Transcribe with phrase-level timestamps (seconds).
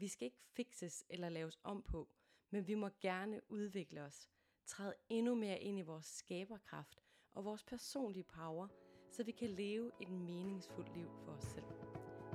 [0.00, 2.08] Vi skal ikke fikses eller laves om på,
[2.50, 4.28] men vi må gerne udvikle os,
[4.66, 7.00] træde endnu mere ind i vores skaberkraft
[7.34, 8.68] og vores personlige power,
[9.10, 11.64] så vi kan leve et meningsfuldt liv for os selv.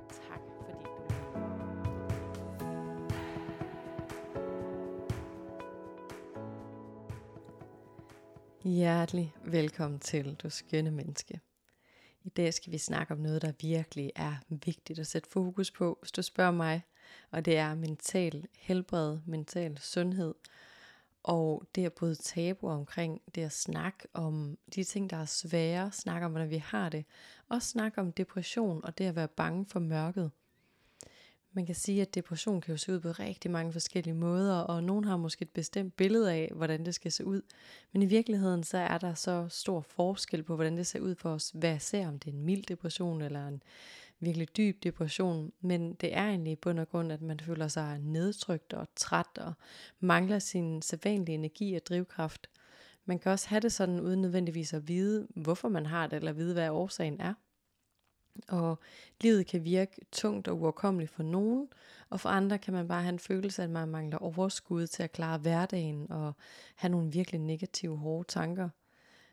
[0.08, 1.04] Tak fordi du.
[8.68, 11.40] Hjertelig velkommen til, du skønne menneske.
[12.22, 15.98] I dag skal vi snakke om noget, der virkelig er vigtigt at sætte fokus på,
[16.00, 16.82] hvis du spørger mig.
[17.30, 20.34] Og det er mental helbred, mental sundhed.
[21.22, 25.92] Og det er både tabu omkring det at snakke om de ting, der er svære,
[25.92, 27.04] snakke om, hvordan vi har det.
[27.48, 30.30] Og snakke om depression og det at være bange for mørket.
[31.56, 34.84] Man kan sige, at depression kan jo se ud på rigtig mange forskellige måder, og
[34.84, 37.42] nogen har måske et bestemt billede af, hvordan det skal se ud.
[37.92, 41.30] Men i virkeligheden, så er der så stor forskel på, hvordan det ser ud for
[41.30, 41.50] os.
[41.54, 43.62] Hvad ser om det er en mild depression, eller en
[44.24, 45.52] virkelig dyb depression.
[45.60, 49.38] Men det er egentlig i bund og grund, at man føler sig nedtrykt og træt,
[49.38, 49.52] og
[50.00, 52.46] mangler sin sædvanlige energi og drivkraft.
[53.04, 56.32] Man kan også have det sådan, uden nødvendigvis at vide, hvorfor man har det, eller
[56.32, 57.34] vide, hvad årsagen er.
[58.48, 58.78] Og
[59.20, 61.68] livet kan virke tungt og uoverkommeligt for nogen,
[62.10, 65.02] og for andre kan man bare have en følelse af, at man mangler overskud til
[65.02, 66.32] at klare hverdagen og
[66.74, 68.68] have nogle virkelig negative, hårde tanker.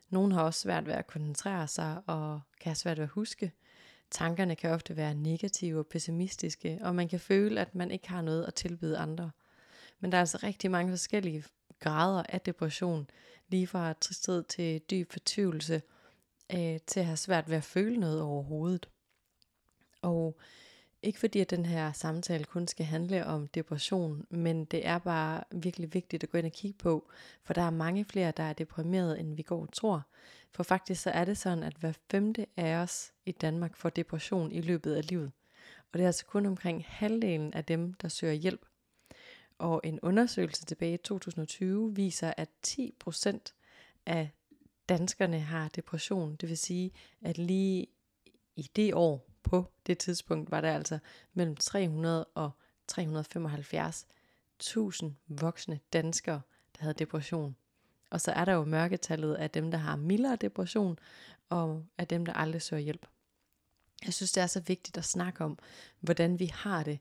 [0.09, 3.51] Nogle har også svært ved at koncentrere sig og kan have svært ved at huske.
[4.11, 8.21] Tankerne kan ofte være negative og pessimistiske, og man kan føle, at man ikke har
[8.21, 9.31] noget at tilbyde andre.
[9.99, 11.43] Men der er altså rigtig mange forskellige
[11.79, 13.09] grader af depression,
[13.49, 15.81] lige fra tristhed til dyb fortvivlelse,
[16.53, 18.89] øh, til at have svært ved at føle noget overhovedet.
[20.01, 20.37] Og
[21.03, 25.43] ikke fordi, at den her samtale kun skal handle om depression, men det er bare
[25.51, 27.09] virkelig vigtigt at gå ind og kigge på,
[27.43, 30.03] for der er mange flere, der er deprimeret, end vi går og tror.
[30.53, 34.51] For faktisk så er det sådan, at hver femte af os i Danmark får depression
[34.51, 35.31] i løbet af livet.
[35.93, 38.65] Og det er altså kun omkring halvdelen af dem, der søger hjælp.
[39.57, 43.39] Og en undersøgelse tilbage i 2020 viser, at 10%
[44.05, 44.29] af
[44.89, 46.35] danskerne har depression.
[46.35, 46.91] Det vil sige,
[47.21, 47.87] at lige
[48.55, 50.99] i det år, på det tidspunkt, var der altså
[51.33, 52.51] mellem 300 og
[52.91, 56.41] 375.000 voksne danskere,
[56.77, 57.55] der havde depression.
[58.11, 60.99] Og så er der jo mørketallet af dem, der har mildere depression,
[61.49, 63.05] og af dem, der aldrig søger hjælp.
[64.05, 65.57] Jeg synes, det er så vigtigt at snakke om,
[65.99, 66.99] hvordan vi har det,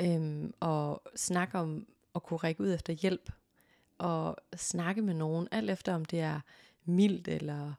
[0.00, 3.32] øhm, og snakke om at kunne række ud efter hjælp,
[3.98, 6.40] og snakke med nogen, alt efter om det er
[6.84, 7.72] mildt eller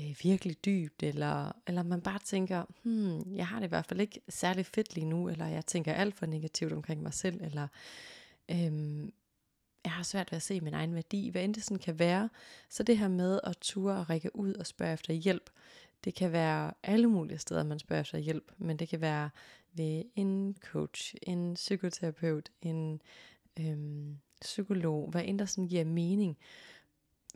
[0.00, 4.00] øh, virkelig dybt, eller, eller man bare tænker, hmm, jeg har det i hvert fald
[4.00, 7.68] ikke særlig fedt lige nu, eller jeg tænker alt for negativt omkring mig selv, eller
[8.50, 9.12] øhm,
[9.86, 12.28] jeg har svært ved at se min egen værdi, hvad end det sådan kan være.
[12.68, 15.50] Så det her med at ture og række ud og spørge efter hjælp,
[16.04, 19.30] det kan være alle mulige steder, man spørger efter hjælp, men det kan være
[19.72, 23.02] ved en coach, en psykoterapeut, en
[23.60, 26.38] øhm, psykolog, hvad end der sådan giver mening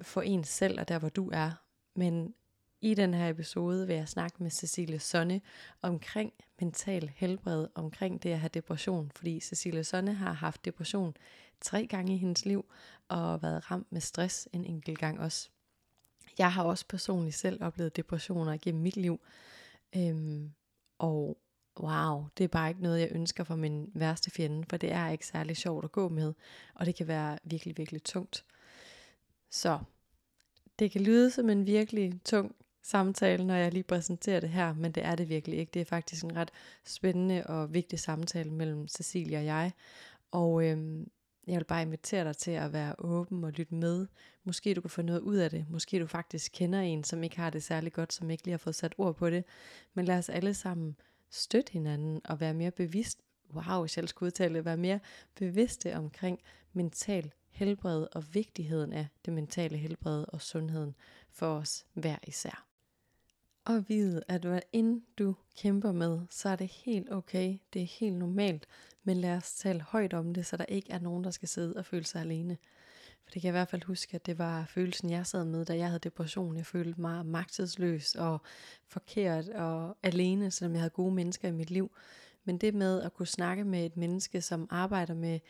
[0.03, 1.51] for en selv og der, hvor du er.
[1.95, 2.35] Men
[2.81, 5.41] i den her episode vil jeg snakke med Cecilie Sonne
[5.83, 11.17] omkring mental helbred, omkring det at have depression, fordi Cecilie Sonne har haft depression
[11.61, 12.65] tre gange i hendes liv,
[13.09, 15.49] og været ramt med stress en enkelt gang også.
[16.39, 19.21] Jeg har også personligt selv oplevet depressioner gennem mit liv,
[19.97, 20.51] øhm,
[20.99, 21.39] og
[21.81, 25.09] wow, det er bare ikke noget, jeg ønsker for min værste fjende, for det er
[25.09, 26.35] ikke særlig sjovt at gå med,
[26.75, 28.45] og det kan være virkelig, virkelig tungt.
[29.51, 29.79] Så
[30.79, 34.93] det kan lyde som en virkelig tung samtale, når jeg lige præsenterer det her, men
[34.93, 35.71] det er det virkelig ikke.
[35.75, 36.51] Det er faktisk en ret
[36.85, 39.73] spændende og vigtig samtale mellem Cecilia og jeg.
[40.31, 41.11] Og øhm,
[41.51, 44.07] jeg vil bare invitere dig til at være åben og lytte med.
[44.45, 45.67] Måske du kan få noget ud af det.
[45.69, 48.59] Måske du faktisk kender en, som ikke har det særlig godt, som ikke lige har
[48.59, 49.45] fået sat ord på det.
[49.95, 50.97] Men lad os alle sammen
[51.31, 53.19] støtte hinanden og være mere bevidst.
[53.55, 54.65] Wow, hvis jeg skulle udtale det.
[54.65, 55.01] Være mere
[55.35, 56.39] bevidste omkring
[56.73, 60.95] mental helbred og vigtigheden af det mentale helbred og sundheden
[61.31, 62.70] for os hver især.
[63.71, 67.87] Og vide, at hvad end du kæmper med, så er det helt okay, det er
[68.01, 68.67] helt normalt,
[69.05, 71.77] men lad os tale højt om det, så der ikke er nogen, der skal sidde
[71.77, 72.57] og føle sig alene.
[73.25, 75.65] For det kan jeg i hvert fald huske, at det var følelsen, jeg sad med,
[75.65, 76.57] da jeg havde depression.
[76.57, 78.41] Jeg følte mig magtesløs og
[78.89, 81.91] forkert og alene, selvom jeg havde gode mennesker i mit liv.
[82.45, 85.41] Men det med at kunne snakke med et menneske, som arbejder med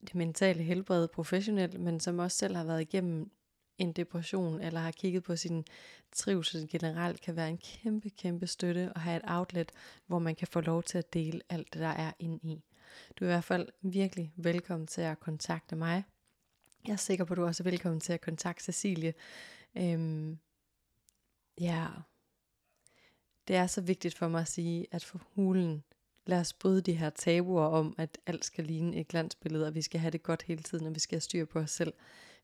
[0.00, 3.30] det mentale helbred professionelt, men som også selv har været igennem
[3.78, 5.64] en depression, eller har kigget på sin
[6.12, 9.72] trivsel generelt, kan være en kæmpe, kæmpe støtte og have et outlet,
[10.06, 12.64] hvor man kan få lov til at dele alt det, der er inde i.
[13.16, 16.04] Du er i hvert fald virkelig velkommen til at kontakte mig.
[16.86, 19.14] Jeg er sikker på, at du også er velkommen til at kontakte Cecilie.
[19.76, 20.38] Øhm,
[21.60, 21.86] ja,
[23.48, 25.84] det er så vigtigt for mig at sige, at for hulen,
[26.26, 29.82] lad os bryde de her tabuer om, at alt skal ligne et glansbillede, og vi
[29.82, 31.92] skal have det godt hele tiden, og vi skal have styr på os selv.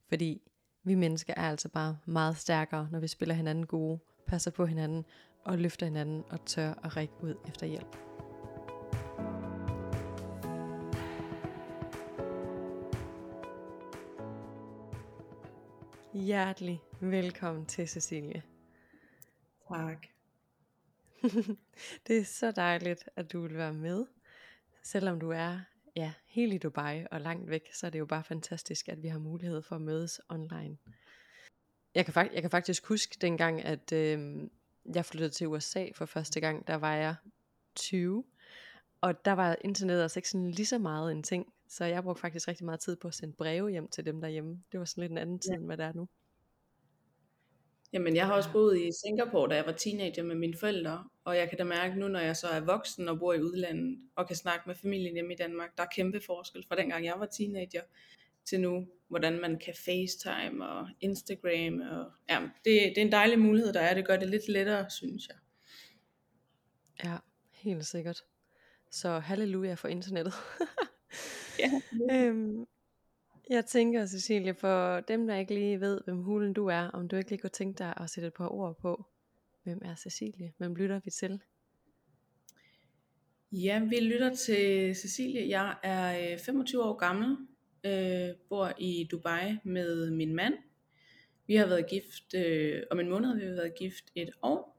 [0.09, 0.43] Fordi
[0.85, 5.05] vi mennesker er altså bare meget stærkere, når vi spiller hinanden gode, passer på hinanden,
[5.45, 7.97] og løfter hinanden og tør at række ud efter hjælp.
[16.15, 18.43] Hjertelig velkommen til Cecilie.
[19.69, 20.07] Tak.
[22.07, 24.07] det er så dejligt, at du vil være med.
[24.83, 25.61] Selvom du er
[25.97, 29.09] ja, helt i Dubai og langt væk, så er det jo bare fantastisk, at vi
[29.09, 30.79] har mulighed for at mødes online.
[31.95, 34.43] Jeg kan, fakt- jeg kan faktisk huske dengang, at øh,
[34.95, 37.15] jeg flyttede til USA for første gang, der var jeg
[37.75, 38.25] 20.
[39.01, 41.53] Og der var internet altså ikke sådan lige så meget en ting.
[41.69, 44.63] Så jeg brugte faktisk rigtig meget tid på at sende breve hjem til dem derhjemme.
[44.73, 45.57] Det var sådan lidt en anden tid, ja.
[45.57, 46.09] end hvad det er nu.
[47.95, 51.37] Jamen, jeg har også boet i Singapore, da jeg var teenager med mine forældre, og
[51.37, 54.27] jeg kan da mærke nu, når jeg så er voksen og bor i udlandet, og
[54.27, 57.27] kan snakke med familien hjemme i Danmark, der er kæmpe forskel fra dengang jeg var
[57.27, 57.83] teenager,
[58.45, 63.39] til nu, hvordan man kan FaceTime og Instagram, og ja, det, det er en dejlig
[63.39, 65.37] mulighed, der er, det gør det lidt lettere, synes jeg.
[67.05, 67.17] Ja,
[67.51, 68.25] helt sikkert.
[68.91, 70.35] Så halleluja for internettet.
[71.59, 71.81] ja.
[72.15, 72.67] øhm,
[73.51, 77.17] jeg tænker, Cecilie, for dem, der ikke lige ved, hvem hulen du er, om du
[77.17, 79.05] ikke lige kunne tænke dig at sætte et par ord på,
[79.63, 80.53] hvem er Cecilie?
[80.59, 81.41] Hvem lytter vi til?
[83.53, 85.49] Ja, vi lytter til Cecilie.
[85.49, 87.37] Jeg er øh, 25 år gammel,
[87.85, 90.55] øh, bor i Dubai med min mand.
[91.47, 94.75] Vi har været gift, øh, om en måned har vi været gift et år.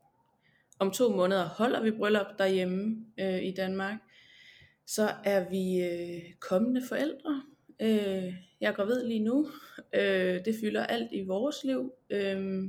[0.80, 4.00] Om to måneder holder vi bryllup derhjemme øh, i Danmark.
[4.86, 7.44] Så er vi øh, kommende forældre.
[7.82, 9.48] Øh, jeg er gravid lige nu.
[9.96, 11.92] Øh, det fylder alt i vores liv.
[12.10, 12.64] Øh,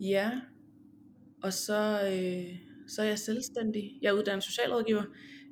[0.00, 0.40] ja,
[1.42, 2.58] og så, øh,
[2.88, 3.98] så er jeg selvstændig.
[4.02, 5.02] Jeg er uddannet socialrådgiver.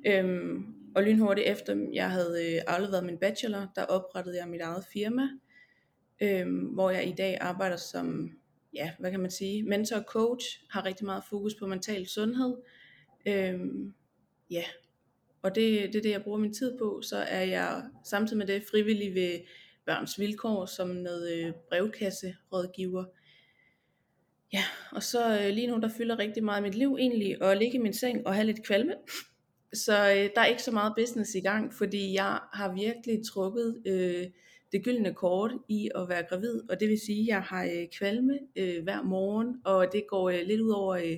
[0.07, 0.55] Øh,
[0.95, 5.29] og lynhurtigt efter jeg havde øh, afleveret min bachelor, der oprettede jeg mit eget firma.
[6.21, 8.29] Øh, hvor jeg i dag arbejder som,
[8.73, 10.45] ja, hvad kan man sige, mentor og coach.
[10.69, 12.57] Har rigtig meget fokus på mental sundhed.
[13.27, 13.59] Øh,
[14.51, 14.63] ja,
[15.41, 17.01] og det, det er det, jeg bruger min tid på.
[17.01, 19.39] Så er jeg samtidig med det frivillig ved
[19.85, 23.05] Børns Vilkår som noget øh, brevkasserådgiver.
[24.53, 27.57] Ja, og så øh, lige nu, der fylder rigtig meget af mit liv egentlig, at
[27.57, 28.93] ligge i min seng og have lidt kvalme.
[29.73, 33.81] Så øh, der er ikke så meget business i gang, fordi jeg har virkelig trukket
[33.85, 34.25] øh,
[34.71, 37.87] det gyldne kort i at være gravid, og det vil sige, at jeg har øh,
[37.97, 41.17] kvalme øh, hver morgen, og det går øh, lidt ud over, øh,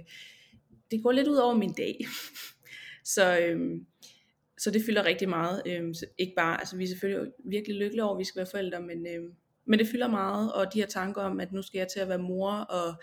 [0.92, 1.98] det går lidt ud over min dag.
[3.04, 3.86] så øhm,
[4.60, 5.62] så det fylder rigtig meget.
[5.66, 8.52] Øhm, så ikke bare, altså vi er selvfølgelig virkelig lykkelige over, at vi skal være
[8.52, 9.34] forældre, men, øhm,
[9.66, 12.10] men det fylder meget, og de her tanker om, at nu skal jeg til at
[12.10, 12.94] være mor, og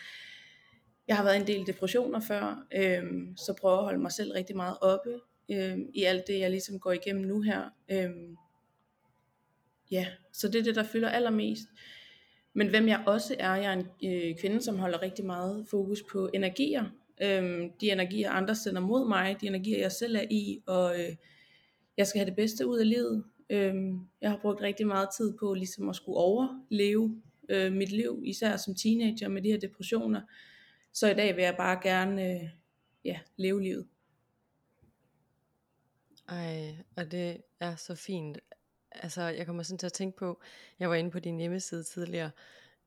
[1.09, 4.57] jeg har været en del depressioner før, øhm, så prøver at holde mig selv rigtig
[4.57, 7.71] meget oppe øhm, i alt det, jeg ligesom går igennem nu her.
[7.91, 8.37] Øhm,
[9.91, 11.69] ja, så det er det, der fylder allermest.
[12.53, 16.03] Men hvem jeg også er, jeg er en øh, kvinde, som holder rigtig meget fokus
[16.03, 16.85] på energier.
[17.23, 21.17] Øhm, de energier, andre sender mod mig, de energier, jeg selv er i, og øh,
[21.97, 23.25] jeg skal have det bedste ud af livet.
[23.51, 28.23] Øhm, jeg har brugt rigtig meget tid på ligesom at skulle overleve øh, mit liv,
[28.25, 30.21] især som teenager med de her depressioner.
[30.93, 32.49] Så i dag vil jeg bare gerne øh,
[33.05, 33.87] ja, leve livet.
[36.29, 38.39] Ej, og det er så fint.
[38.93, 40.43] Altså, jeg kommer sådan til at tænke på,
[40.79, 42.31] jeg var inde på din hjemmeside tidligere,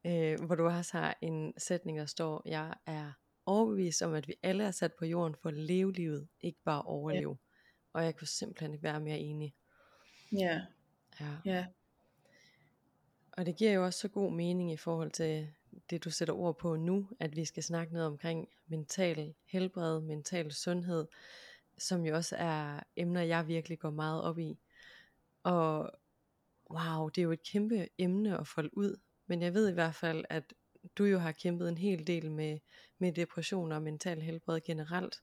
[0.06, 3.12] øh, hvor du også har en sætning, der står, jeg er
[3.50, 6.82] overbevist om, at vi alle er sat på jorden for at leve livet, ikke bare
[6.82, 7.38] overleve.
[7.42, 7.90] Ja.
[7.94, 9.54] Og jeg kunne simpelthen ikke være mere enig.
[10.32, 10.62] Ja.
[11.20, 11.38] Ja.
[11.46, 11.66] ja.
[13.32, 15.50] Og det giver jo også så god mening i forhold til
[15.90, 20.54] det, du sætter ord på nu, at vi skal snakke noget omkring mental helbred, mental
[20.54, 21.08] sundhed,
[21.78, 24.60] som jo også er emner, jeg virkelig går meget op i.
[25.44, 25.92] Og
[26.72, 29.96] wow, det er jo et kæmpe emne at folde ud, men jeg ved i hvert
[29.96, 30.54] fald, at
[30.98, 32.60] du jo har kæmpet en hel del med,
[33.00, 35.16] med depression og mental helbred generelt.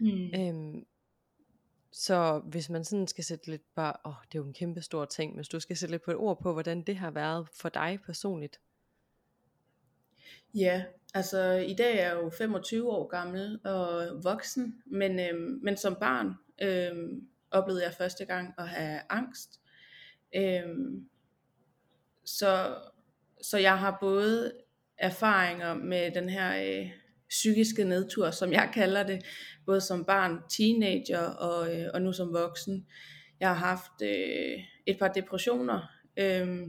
[0.00, 0.34] Mm.
[0.34, 0.86] Øhm,
[1.92, 5.04] så hvis man sådan skal sætte lidt bare, åh, det er jo en kæmpe stor
[5.04, 7.68] ting, hvis du skal sætte lidt på et ord på, hvordan det har været for
[7.68, 8.60] dig personligt.
[10.54, 10.84] Ja,
[11.14, 15.96] altså i dag er jeg jo 25 år gammel og voksen, men, øhm, men som
[16.00, 19.60] barn øhm, oplevede jeg første gang at have angst.
[20.36, 21.08] Øhm,
[22.24, 22.78] så,
[23.42, 24.52] så jeg har både
[25.02, 26.90] erfaringer med den her øh,
[27.28, 29.24] psykiske nedtur, som jeg kalder det,
[29.66, 32.86] både som barn, teenager og, øh, og nu som voksen.
[33.40, 36.66] Jeg har haft øh, et par depressioner øh,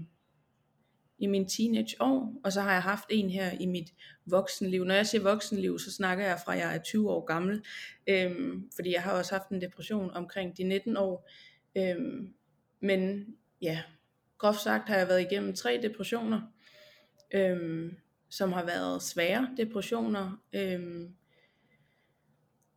[1.17, 3.89] i min teenageår, og så har jeg haft en her i mit
[4.25, 4.83] voksenliv.
[4.83, 7.63] Når jeg siger voksenliv, så snakker jeg fra, at jeg er 20 år gammel,
[8.07, 8.31] øh,
[8.75, 11.29] fordi jeg har også haft en depression omkring de 19 år.
[11.77, 11.95] Øh,
[12.79, 13.25] men
[13.61, 13.81] ja,
[14.37, 16.41] groft sagt har jeg været igennem tre depressioner,
[17.33, 17.97] øhm,
[18.37, 21.15] som har været svære depressioner, øhm,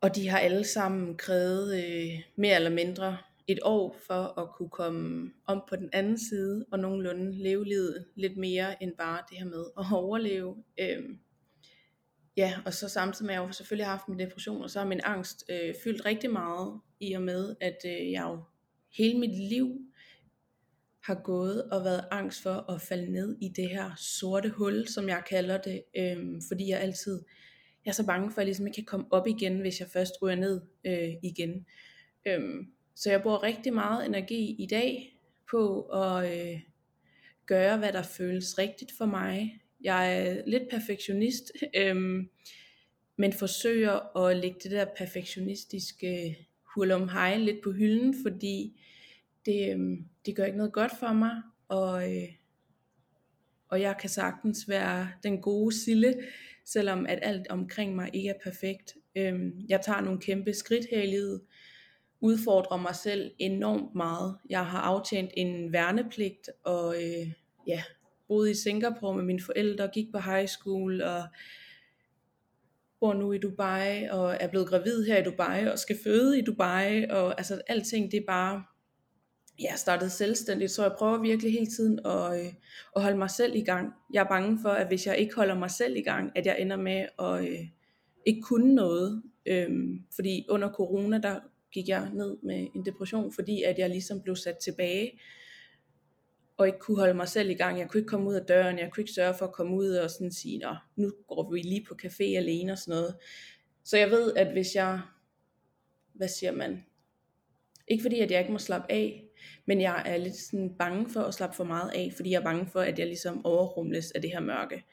[0.00, 4.68] og de har alle sammen krævet øh, mere eller mindre et år for at kunne
[4.68, 9.38] komme om på den anden side, og nogenlunde leve livet lidt mere end bare det
[9.38, 10.56] her med at overleve.
[10.80, 11.18] Øhm,
[12.36, 14.86] ja, og så samtidig med, at jeg selvfølgelig har haft min depression, og så har
[14.86, 18.42] min angst øh, fyldt rigtig meget, i og med, at øh, jeg jo
[18.96, 19.80] hele mit liv
[21.06, 25.08] har gået og været angst for at falde ned i det her sorte hul, som
[25.08, 27.22] jeg kalder det, øhm, fordi jeg altid
[27.86, 29.88] jeg er så bange for, at jeg ligesom ikke kan komme op igen, hvis jeg
[29.88, 31.66] først ryger ned øh, igen.
[32.26, 35.18] Øhm, så jeg bruger rigtig meget energi i dag
[35.50, 36.60] på at øh,
[37.46, 39.60] gøre, hvad der føles rigtigt for mig.
[39.80, 42.28] Jeg er lidt perfektionist, øhm,
[43.16, 46.36] men forsøger at lægge det der perfektionistiske
[46.74, 48.80] hul om hej lidt på hylden, fordi
[49.46, 52.28] det, øhm, det gør ikke noget godt for mig, og, øh,
[53.68, 56.14] og jeg kan sagtens være den gode sille,
[56.64, 58.94] selvom at alt omkring mig ikke er perfekt.
[59.16, 61.40] Øhm, jeg tager nogle kæmpe skridt her i livet,
[62.20, 64.36] udfordrer mig selv enormt meget.
[64.50, 67.32] Jeg har aftjent en værnepligt, og øh,
[67.66, 67.82] ja,
[68.28, 71.22] boede i Singapore med mine forældre, gik på high school, og
[73.00, 76.42] bor nu i Dubai, og er blevet gravid her i Dubai, og skal føde i
[76.42, 78.64] Dubai, og altså alting det er bare
[79.58, 82.52] jeg startede selvstændigt, så jeg prøver virkelig hele tiden at, øh,
[82.96, 83.92] at holde mig selv i gang.
[84.12, 86.60] Jeg er bange for, at hvis jeg ikke holder mig selv i gang, at jeg
[86.60, 87.68] ender med at øh,
[88.26, 89.22] ikke kunne noget.
[89.46, 91.40] Øhm, fordi under corona, der
[91.72, 95.20] gik jeg ned med en depression, fordi at jeg ligesom blev sat tilbage,
[96.56, 97.78] og ikke kunne holde mig selv i gang.
[97.78, 99.88] Jeg kunne ikke komme ud af døren, jeg kunne ikke sørge for at komme ud
[99.88, 103.16] og sådan sige, Nå, nu går vi lige på café alene og sådan noget.
[103.84, 105.00] Så jeg ved, at hvis jeg,
[106.14, 106.84] hvad siger man,
[107.88, 109.25] ikke fordi at jeg ikke må slappe af,
[109.66, 112.44] men jeg er lidt sådan bange for at slappe for meget af, fordi jeg er
[112.44, 114.84] bange for, at jeg ligesom overrumles af det her mørke.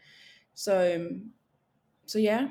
[0.55, 1.33] Så, øhm,
[2.07, 2.47] så ja,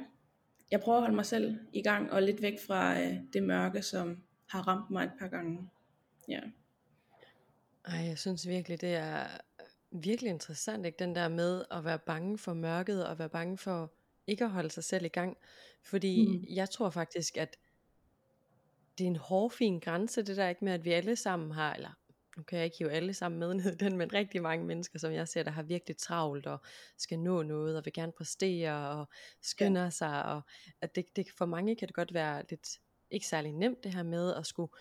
[0.70, 3.82] jeg prøver at holde mig selv i gang, og lidt væk fra øh, det mørke,
[3.82, 5.70] som har ramt mig et par gange.
[6.28, 6.40] Ja.
[7.84, 9.26] Ej, jeg synes virkelig, det er
[9.90, 10.98] virkelig interessant, ikke?
[10.98, 13.92] den der med at være bange for mørket, og være bange for
[14.26, 15.36] ikke at holde sig selv i gang.
[15.84, 16.44] Fordi mm.
[16.48, 17.56] jeg tror faktisk, at
[19.02, 21.90] det er en hårfin grænse, det der ikke med, at vi alle sammen har, eller
[22.36, 25.12] nu kan jeg ikke hive alle sammen med ned den, men rigtig mange mennesker, som
[25.12, 26.58] jeg ser, der har virkelig travlt og
[26.98, 29.08] skal nå noget og vil gerne præstere og
[29.42, 29.90] skynder ja.
[29.90, 30.24] sig.
[30.24, 30.42] Og
[30.80, 32.68] at det, det, for mange kan det godt være lidt
[33.10, 34.72] ikke særlig nemt det her med at skulle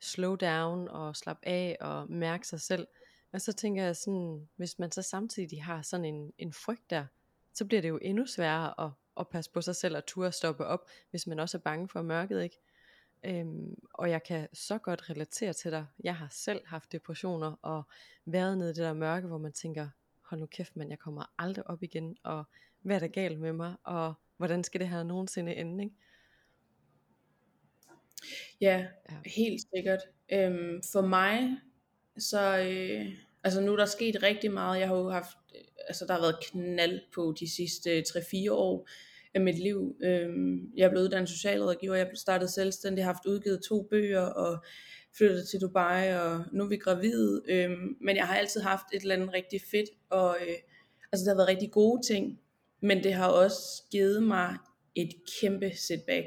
[0.00, 2.86] slow down og slappe af og mærke sig selv.
[3.32, 7.06] Og så tænker jeg sådan, hvis man så samtidig har sådan en, en frygt der,
[7.54, 10.66] så bliver det jo endnu sværere at, at passe på sig selv og turde stoppe
[10.66, 12.56] op, hvis man også er bange for mørket, ikke?
[13.24, 15.86] Øhm, og jeg kan så godt relatere til dig.
[16.04, 17.82] Jeg har selv haft depressioner og
[18.24, 19.88] været nede i det der mørke, hvor man tænker,
[20.22, 22.44] hold nu kæft, men jeg kommer aldrig op igen, og
[22.82, 25.96] hvad er der galt med mig, og hvordan skal det her nogensinde ende, ikke?
[28.60, 29.16] Ja, ja.
[29.26, 30.00] helt sikkert.
[30.32, 31.56] Øhm, for mig,
[32.18, 33.06] så, øh,
[33.44, 34.80] altså nu er der sket rigtig meget.
[34.80, 38.88] Jeg har jo haft, øh, altså der har været knald på de sidste 3-4 år
[39.34, 39.96] af mit liv.
[40.02, 44.64] Øhm, jeg er blevet uddannet socialrådgiver, jeg startet selvstændig, har haft udgivet to bøger og
[45.16, 47.42] flyttet til Dubai, og nu er vi gravide.
[47.48, 50.54] Øhm, men jeg har altid haft et eller andet rigtig fedt, og øh,
[51.12, 52.40] altså det har været rigtig gode ting,
[52.82, 54.56] men det har også givet mig
[54.94, 55.10] et
[55.40, 56.26] kæmpe setback.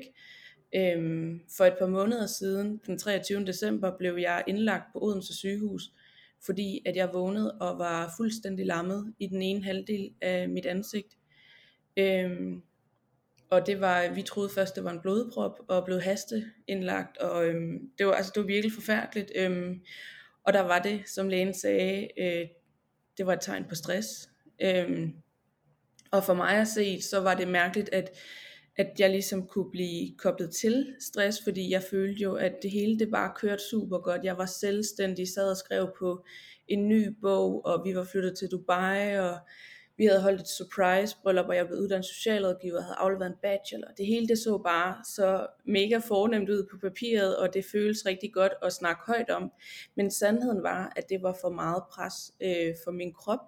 [0.76, 3.46] Øhm, for et par måneder siden, den 23.
[3.46, 5.84] december, blev jeg indlagt på Odense sygehus,
[6.46, 11.18] fordi at jeg vågnede og var fuldstændig lammet i den ene halvdel af mit ansigt.
[11.98, 12.62] Øhm,
[13.54, 17.80] og det var, vi troede først, det var en blodprop, og blev hasteindlagt, og øhm,
[17.98, 19.32] det, var, altså, det var virkelig forfærdeligt.
[19.36, 19.82] Øhm,
[20.44, 22.48] og der var det, som lægen sagde, øh,
[23.18, 24.30] det var et tegn på stress.
[24.62, 25.14] Øhm,
[26.12, 28.10] og for mig at se, så var det mærkeligt, at,
[28.76, 33.00] at jeg ligesom kunne blive koblet til stress, fordi jeg følte jo, at det hele
[33.00, 34.24] det bare kørte super godt.
[34.24, 36.26] Jeg var selvstændig, sad og skrev på
[36.68, 39.38] en ny bog, og vi var flyttet til Dubai, og
[39.98, 43.38] vi havde holdt et surprise bryllup, og jeg blev uddannet socialrådgiver og havde afleveret en
[43.42, 43.88] bachelor.
[43.98, 48.34] Det hele det så bare så mega fornemt ud på papiret, og det føles rigtig
[48.34, 49.52] godt at snakke højt om.
[49.96, 53.40] Men sandheden var, at det var for meget pres øh, for min krop.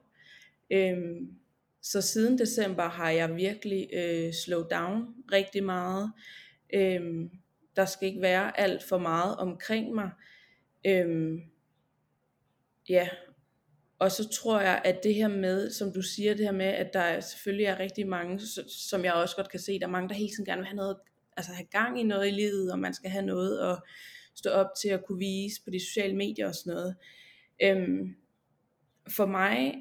[0.72, 1.36] Øhm,
[1.82, 6.12] så siden december har jeg virkelig øh, slowed down rigtig meget.
[6.74, 7.30] Øhm,
[7.75, 10.10] der skal ikke være alt for meget omkring mig.
[10.88, 11.42] Øhm,
[12.90, 13.10] ja,
[14.00, 16.94] og så tror jeg, at det her med, som du siger, det her med, at
[16.94, 20.16] der selvfølgelig er rigtig mange, som jeg også godt kan se, der er mange, der
[20.16, 20.98] hele tiden gerne vil have noget,
[21.38, 23.78] altså have gang i noget i livet, og man skal have noget at
[24.36, 26.96] stå op til at kunne vise på de sociale medier og sådan noget.
[27.64, 28.16] Øhm,
[29.10, 29.75] for mig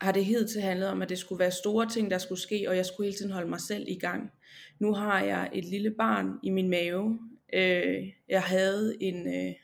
[0.00, 2.64] har det helt til handlet om, at det skulle være store ting, der skulle ske,
[2.68, 4.30] og jeg skulle hele tiden holde mig selv i gang.
[4.78, 7.18] Nu har jeg et lille barn i min mave.
[7.52, 9.54] Øh, jeg havde en, øh,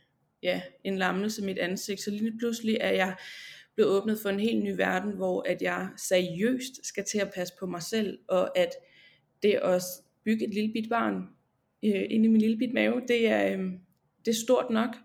[0.43, 3.17] ja, en lammelse i mit ansigt, så lige pludselig er jeg
[3.77, 7.55] blev åbnet for en helt ny verden, hvor at jeg seriøst skal til at passe
[7.61, 8.71] på mig selv, og at
[9.43, 9.83] det at
[10.25, 11.15] bygge et lille bit barn
[11.85, 13.65] øh, inde i min lille bit mave, det er, øh,
[14.25, 14.97] det er stort nok.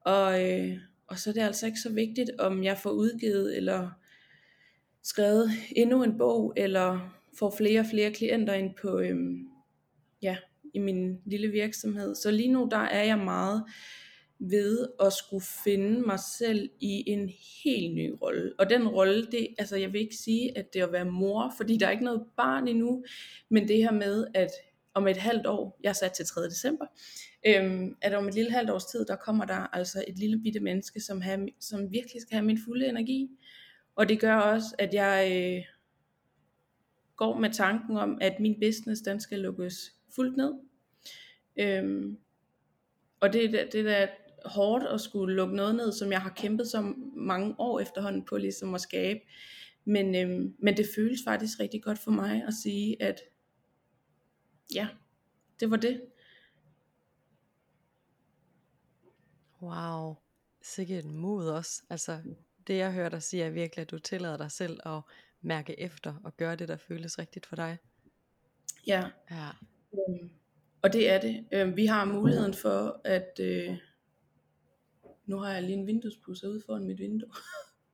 [0.00, 3.90] Og, øh, og så er det altså ikke så vigtigt, om jeg får udgivet eller
[5.02, 9.16] skrevet endnu en bog, eller får flere og flere klienter ind på, øh,
[10.22, 10.36] ja,
[10.74, 12.14] i min lille virksomhed.
[12.14, 13.64] Så lige nu der er jeg meget
[14.50, 17.30] ved at skulle finde mig selv i en
[17.64, 18.52] helt ny rolle.
[18.58, 21.54] Og den rolle, det, altså jeg vil ikke sige, at det er at være mor,
[21.56, 23.04] fordi der er ikke noget barn endnu,
[23.48, 24.50] men det her med, at
[24.94, 26.42] om et halvt år, jeg er sat til 3.
[26.42, 26.86] december,
[27.46, 30.60] øhm, at om et lille halvt års tid, der kommer der altså et lille bitte
[30.60, 33.30] menneske, som, have, som virkelig skal have min fulde energi.
[33.96, 35.64] Og det gør også, at jeg øh,
[37.16, 40.52] går med tanken om, at min business, den skal lukkes fuldt ned.
[41.56, 42.18] Øhm,
[43.20, 44.06] og det, det, det der
[44.44, 48.36] hårdt at skulle lukke noget ned, som jeg har kæmpet så mange år efterhånden på
[48.36, 49.20] ligesom at skabe.
[49.84, 53.20] Men, øhm, men det føles faktisk rigtig godt for mig at sige, at
[54.74, 54.88] ja,
[55.60, 56.02] det var det.
[59.62, 60.16] Wow,
[60.62, 61.82] sikkert et mod også.
[61.90, 62.18] Altså,
[62.66, 65.00] det jeg hører dig sige er virkelig, at du tillader dig selv at
[65.40, 67.78] mærke efter og gøre det, der føles rigtigt for dig.
[68.86, 69.04] Ja.
[69.30, 69.48] ja.
[69.92, 70.30] Øhm,
[70.82, 71.46] og det er det.
[71.52, 73.40] Øhm, vi har muligheden for at...
[73.40, 73.76] Øh,
[75.26, 77.28] nu har jeg lige en vinduespusser ude foran mit vindue.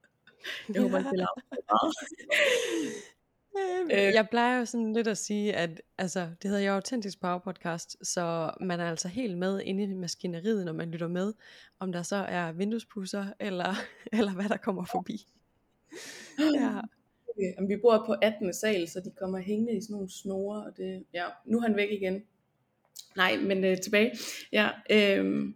[0.75, 1.27] jeg håber ikke, det
[3.93, 4.15] øh.
[4.15, 8.07] Jeg plejer jo sådan lidt at sige, at altså, det hedder jo Autentisk Power Podcast,
[8.07, 11.33] så man er altså helt med inde i maskineriet, når man lytter med,
[11.79, 13.75] om der så er vinduespusser, eller,
[14.19, 15.27] eller hvad der kommer forbi.
[16.39, 16.81] ja.
[17.29, 18.55] Okay, vi bor på 18.
[18.55, 21.77] sal, så de kommer hængende i sådan nogle snore, og det, ja, nu er han
[21.77, 22.23] væk igen.
[23.17, 24.13] Nej, men øh, tilbage.
[24.53, 25.49] Ja, øh,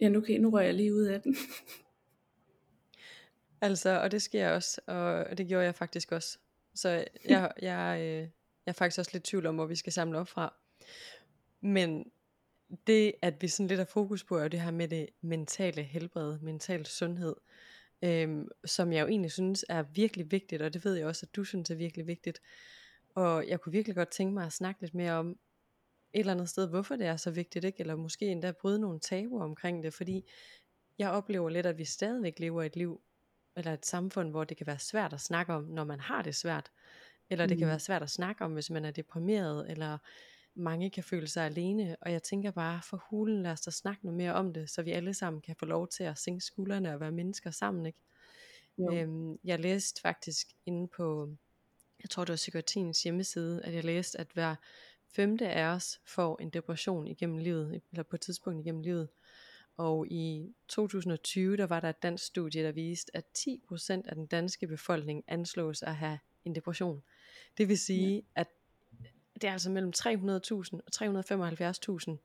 [0.00, 1.36] ja nu, kan, nu rører jeg lige ud af den.
[3.60, 6.38] altså, og det sker også, og det gjorde jeg faktisk også.
[6.74, 6.88] Så
[7.28, 8.28] jeg, jeg, øh,
[8.66, 10.54] jeg er faktisk også lidt tvivl om, hvor vi skal samle op fra.
[11.60, 12.10] Men
[12.86, 16.38] det, at vi sådan lidt har fokus på, er det her med det mentale helbred,
[16.38, 17.34] mental sundhed,
[18.02, 21.36] øhm, som jeg jo egentlig synes er virkelig vigtigt, og det ved jeg også, at
[21.36, 22.40] du synes er virkelig vigtigt.
[23.14, 25.38] Og jeg kunne virkelig godt tænke mig at snakke lidt mere om,
[26.12, 27.80] et eller andet sted, hvorfor det er så vigtigt, ikke?
[27.80, 30.24] eller måske endda bryde nogle tabuer omkring det, fordi
[30.98, 33.00] jeg oplever lidt, at vi stadigvæk lever et liv,
[33.56, 36.34] eller et samfund, hvor det kan være svært at snakke om, når man har det
[36.34, 36.70] svært,
[37.30, 37.58] eller det mm.
[37.58, 39.98] kan være svært at snakke om, hvis man er deprimeret, eller
[40.54, 44.04] mange kan føle sig alene, og jeg tænker bare, for hulen lad os da snakke
[44.04, 46.94] noget mere om det, så vi alle sammen kan få lov til at sænke skuldrene
[46.94, 47.98] og være mennesker sammen, ikke?
[48.78, 51.30] Øhm, jeg læste faktisk inde på,
[52.02, 54.54] jeg tror det var psykiatriens hjemmeside, at jeg læste, at hver
[55.12, 59.08] femte af os får en depression igennem livet, eller på et tidspunkt igennem livet.
[59.76, 64.26] Og i 2020, der var der et dansk studie, der viste, at 10% af den
[64.26, 67.02] danske befolkning anslås at have en depression.
[67.58, 68.40] Det vil sige, ja.
[68.40, 68.46] at
[69.34, 72.16] det er altså mellem 300.000 og 375.000.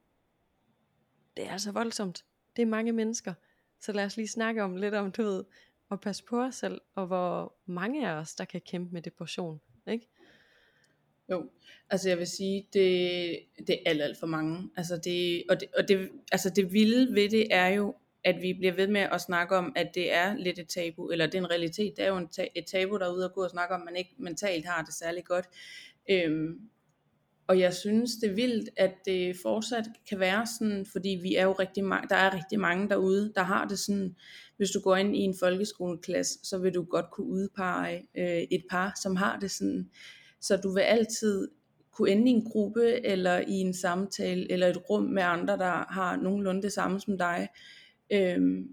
[1.38, 2.26] Det er altså voldsomt.
[2.56, 3.34] Det er mange mennesker.
[3.80, 5.44] Så lad os lige snakke om lidt om, du ved,
[5.92, 9.62] at passe på os selv, og hvor mange af os, der kan kæmpe med depression.
[9.88, 10.08] Ikke?
[11.32, 11.50] Jo,
[11.90, 14.70] altså jeg vil sige, det, det er alt, alt for mange.
[14.78, 18.54] Altså det, og det, og det, altså det vilde ved det er jo, at vi
[18.54, 21.40] bliver ved med at snakke om, at det er lidt et tabu, eller det er
[21.40, 23.82] en realitet, det er jo en ta- et tabu derude at gå og snakke om,
[23.82, 25.46] at man ikke mentalt har det særlig godt.
[26.10, 26.60] Øhm,
[27.48, 31.44] og jeg synes, det er vildt, at det fortsat kan være sådan, fordi vi er
[31.44, 34.16] jo rigtig mange, der er rigtig mange derude, der har det sådan,
[34.58, 38.64] hvis du går ind i en folkeskoleklasse, så vil du godt kunne udpege øh, et
[38.70, 39.90] par, som har det sådan.
[40.48, 41.48] Så du vil altid
[41.92, 45.94] kunne ende i en gruppe, eller i en samtale, eller et rum med andre, der
[45.94, 47.48] har nogenlunde det samme som dig.
[48.12, 48.68] Øhm,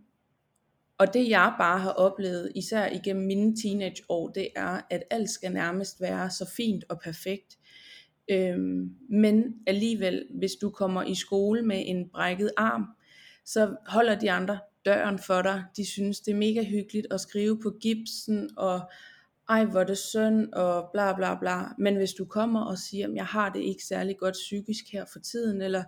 [0.98, 5.52] og det jeg bare har oplevet, især igennem mine teenageår, det er, at alt skal
[5.52, 7.58] nærmest være så fint og perfekt.
[8.30, 12.84] Øhm, men alligevel, hvis du kommer i skole med en brækket arm,
[13.44, 15.64] så holder de andre døren for dig.
[15.76, 18.80] De synes, det er mega hyggeligt at skrive på gipsen, og
[19.48, 21.62] ej, hvor er det synd, og bla bla bla.
[21.78, 25.04] Men hvis du kommer og siger, at jeg har det ikke særlig godt psykisk her
[25.12, 25.84] for tiden, eller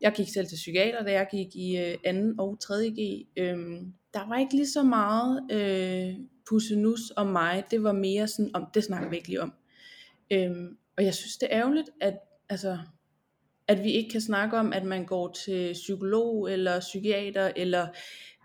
[0.00, 2.90] jeg gik selv til psykiater, da jeg gik i øh, anden og 3.
[2.90, 3.26] G.
[3.36, 6.14] Øhm, der var ikke lige så meget øh,
[6.48, 7.64] pussenus om mig.
[7.70, 9.52] Det var mere sådan, om det snakker vi ikke lige om.
[10.30, 12.78] Øhm, og jeg synes, det er ærgerligt, at, altså,
[13.68, 17.86] at vi ikke kan snakke om, at man går til psykolog eller psykiater, eller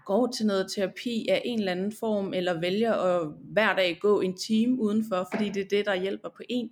[0.05, 4.21] går til noget terapi af en eller anden form, eller vælger at hver dag gå
[4.21, 6.71] en time udenfor, fordi det er det, der hjælper på en.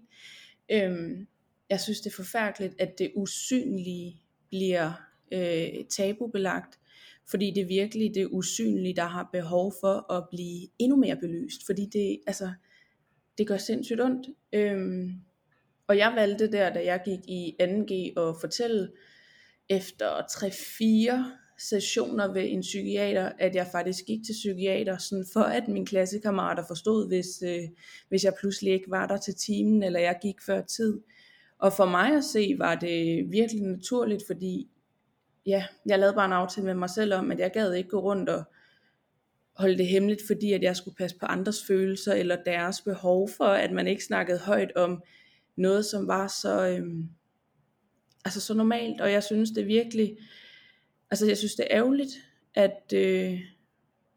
[0.72, 1.28] Øhm,
[1.70, 4.92] jeg synes, det er forfærdeligt, at det usynlige bliver
[5.32, 6.80] øh, tabubelagt,
[7.30, 11.66] fordi det er virkelig det usynlige, der har behov for at blive endnu mere belyst,
[11.66, 12.52] fordi det, altså,
[13.38, 14.28] det gør sindssygt ondt.
[14.54, 15.12] Øhm,
[15.88, 18.92] og jeg valgte der, da jeg gik i 2G, at fortælle
[19.70, 25.68] efter 3-4 sessioner ved en psykiater, at jeg faktisk gik til psykiater, sådan for at
[25.68, 27.70] mine klassekammerater forstod, hvis, øh,
[28.10, 31.00] hvis jeg pludselig ikke var der til timen, eller jeg gik før tid.
[31.60, 34.70] Og for mig at se, var det virkelig naturligt, fordi
[35.46, 38.00] ja, jeg lavede bare en aftale med mig selv om, at jeg gad ikke gå
[38.00, 38.44] rundt og
[39.58, 43.46] holde det hemmeligt, fordi at jeg skulle passe på andres følelser, eller deres behov for,
[43.46, 45.04] at man ikke snakkede højt om
[45.56, 47.10] noget, som var så, øhm,
[48.26, 50.18] altså så normalt, og jeg synes det virkelig,
[51.12, 52.12] altså jeg synes det er ærgerligt,
[52.56, 53.40] at, øh,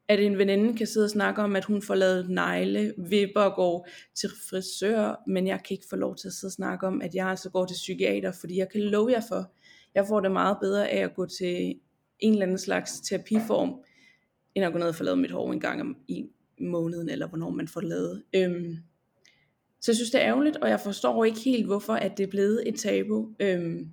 [0.08, 3.54] at en veninde kan sidde og snakke om, at hun får lavet negle, vipper og
[3.54, 7.02] går til frisør, men jeg kan ikke få lov til at sidde og snakke om,
[7.02, 9.52] at jeg altså går til psykiater, fordi jeg kan love jer for,
[9.94, 11.74] jeg får det meget bedre af at gå til
[12.18, 13.84] en eller anden slags terapiform,
[14.54, 16.26] end at gå ned og få lavet mit hår en gang om i
[16.60, 18.22] måneden, eller hvornår man får det lavet.
[18.36, 18.76] Øhm,
[19.80, 22.30] så jeg synes det er ærgerligt, og jeg forstår ikke helt, hvorfor at det er
[22.30, 23.34] blevet et tabu.
[23.40, 23.90] Øhm,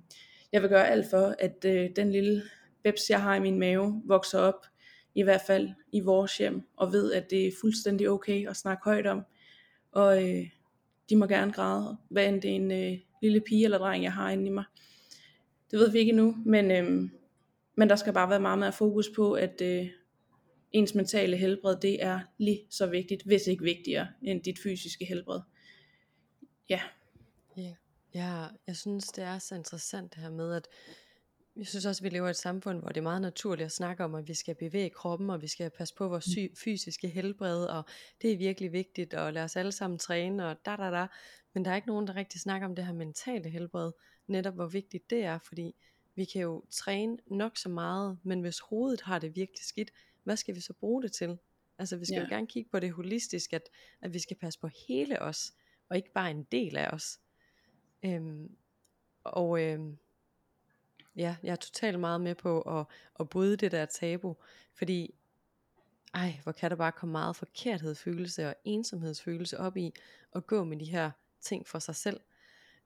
[0.52, 2.42] jeg vil gøre alt for, at øh, den lille
[2.84, 4.66] bebs, jeg har i min mave, vokser op,
[5.14, 8.84] i hvert fald i vores hjem, og ved, at det er fuldstændig okay at snakke
[8.84, 9.24] højt om.
[9.92, 10.46] Og øh,
[11.10, 14.12] de må gerne græde, hvad end det er en øh, lille pige eller dreng, jeg
[14.12, 14.64] har inde i mig.
[15.70, 17.10] Det ved vi ikke endnu, men, øh,
[17.76, 19.86] men der skal bare være meget mere fokus på, at øh,
[20.72, 25.40] ens mentale helbred, det er lige så vigtigt, hvis ikke vigtigere, end dit fysiske helbred.
[26.68, 26.80] Ja.
[27.58, 27.74] Yeah.
[28.14, 30.68] ja jeg synes, det er så interessant det her med, at
[31.56, 33.72] jeg synes også, at vi lever i et samfund, hvor det er meget naturligt at
[33.72, 37.08] snakke om, at vi skal bevæge kroppen, og vi skal passe på vores sy- fysiske
[37.08, 37.84] helbred, og
[38.22, 41.06] det er virkelig vigtigt, og lade os alle sammen træne, og da da da.
[41.54, 43.92] Men der er ikke nogen, der rigtig snakker om det her mentale helbred,
[44.26, 45.74] netop hvor vigtigt det er, fordi
[46.14, 49.90] vi kan jo træne nok så meget, men hvis hovedet har det virkelig skidt,
[50.24, 51.38] hvad skal vi så bruge det til?
[51.78, 52.22] Altså vi skal ja.
[52.22, 53.68] jo gerne kigge på det holistisk, at,
[54.02, 55.52] at vi skal passe på hele os,
[55.88, 57.20] og ikke bare en del af os.
[58.04, 58.56] Øhm,
[59.24, 59.98] og øhm,
[61.16, 62.86] ja, jeg er totalt meget med på at,
[63.20, 64.36] at bryde det der tabu,
[64.74, 65.14] fordi
[66.14, 69.94] ej, hvor kan der bare komme meget forkerthedsfølelse og ensomhedsfølelse op i
[70.32, 72.20] at gå med de her ting for sig selv.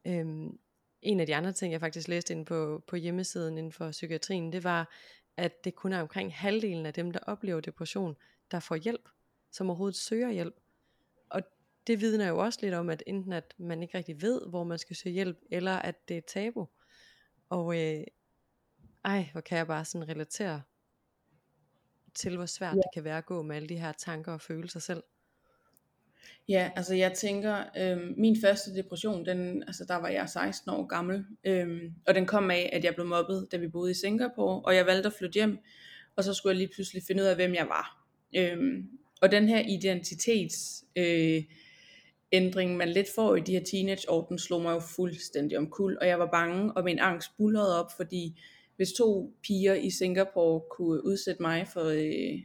[0.05, 0.59] Øhm,
[1.03, 4.53] en af de andre ting, jeg faktisk læste ind på, på hjemmesiden inden for psykiatrien,
[4.53, 4.91] det var,
[5.37, 8.17] at det kun er omkring halvdelen af dem, der oplever depression,
[8.51, 9.09] der får hjælp,
[9.51, 10.55] som overhovedet søger hjælp.
[11.29, 11.43] Og
[11.87, 14.79] det vidner jo også lidt om, at enten at man ikke rigtig ved, hvor man
[14.79, 16.67] skal søge hjælp, eller at det er tabu.
[17.49, 18.05] Og øh,
[19.05, 20.63] ej, hvor kan jeg bare sådan relatere
[22.15, 22.77] til, hvor svært ja.
[22.77, 25.03] det kan være at gå med alle de her tanker og følelser selv.
[26.49, 30.87] Ja, altså jeg tænker, øh, min første depression, den, altså der var jeg 16 år
[30.87, 34.63] gammel, øh, og den kom af, at jeg blev mobbet, da vi boede i Singapore,
[34.63, 35.59] og jeg valgte at flytte hjem,
[36.17, 38.07] og så skulle jeg lige pludselig finde ud af, hvem jeg var.
[38.37, 38.85] Øh,
[39.21, 41.43] og den her identitets øh,
[42.37, 46.07] ændring, man lidt får i de her teenageår, den slog mig jo fuldstændig omkuld, og
[46.07, 48.41] jeg var bange, og min angst bullerede op, fordi
[48.77, 52.41] hvis to piger i Singapore kunne udsætte mig for øh,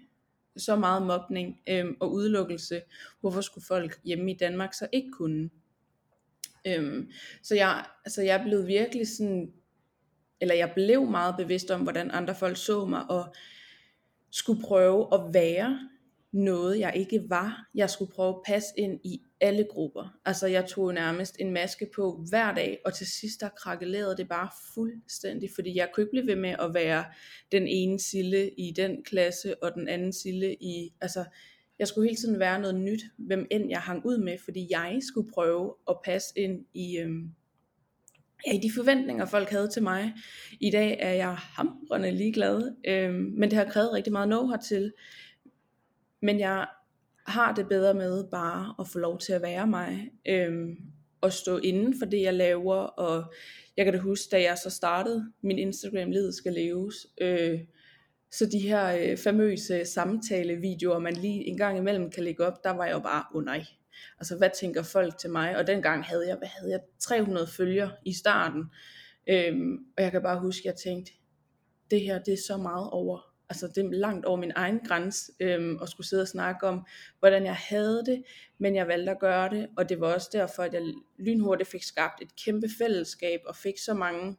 [0.58, 2.82] så meget mobning øh, og udelukkelse,
[3.22, 5.50] hvorfor skulle folk hjemme i Danmark så ikke kunne?
[6.68, 7.06] Øh,
[7.44, 9.54] så jeg, altså jeg blev virkelig sådan,
[10.42, 13.36] eller jeg blev meget bevidst om, hvordan andre folk så mig, og
[14.32, 15.80] skulle prøve at være
[16.32, 17.70] noget, jeg ikke var.
[17.76, 20.20] Jeg skulle prøve at passe ind i alle grupper.
[20.26, 24.30] Altså jeg tog nærmest en maske på hver dag, og til sidst der krakkelerede det
[24.30, 27.06] bare fuldstændig, fordi jeg kunne ikke blive ved med at være
[27.52, 31.26] den ene sille i den klasse, og den anden sille i, altså
[31.80, 35.00] jeg skulle hele tiden være noget nyt, hvem end jeg hang ud med, fordi jeg
[35.02, 37.32] skulle prøve at passe ind i, øhm,
[38.48, 40.14] ja, i de forventninger, folk havde til mig.
[40.60, 44.94] I dag er jeg hamrende ligeglad, øhm, men det har krævet rigtig meget know til
[46.22, 46.68] men jeg
[47.28, 50.76] har det bedre med bare at få lov til at være mig, øhm,
[51.22, 53.34] og stå inden for det, jeg laver, og
[53.78, 57.60] jeg kan da huske, da jeg så startede min Instagram, Livet skal leves, øh,
[58.32, 62.70] så de her øh, famøse samtalevideoer, man lige en gang imellem kan lægge op, der
[62.70, 63.66] var jeg jo bare, oh nej,
[64.20, 65.58] altså hvad tænker folk til mig?
[65.58, 68.64] Og dengang havde jeg, hvad havde jeg, 300 følger i starten,
[69.30, 71.12] øhm, og jeg kan bare huske, at jeg tænkte,
[71.92, 75.32] det her, det er så meget over altså det er langt over min egen grænse,
[75.40, 76.86] øhm, at skulle sidde og snakke om,
[77.20, 78.24] hvordan jeg havde det,
[78.58, 80.82] men jeg valgte at gøre det, og det var også derfor, at jeg
[81.20, 84.38] lynhurtigt fik skabt et kæmpe fællesskab, og fik så mange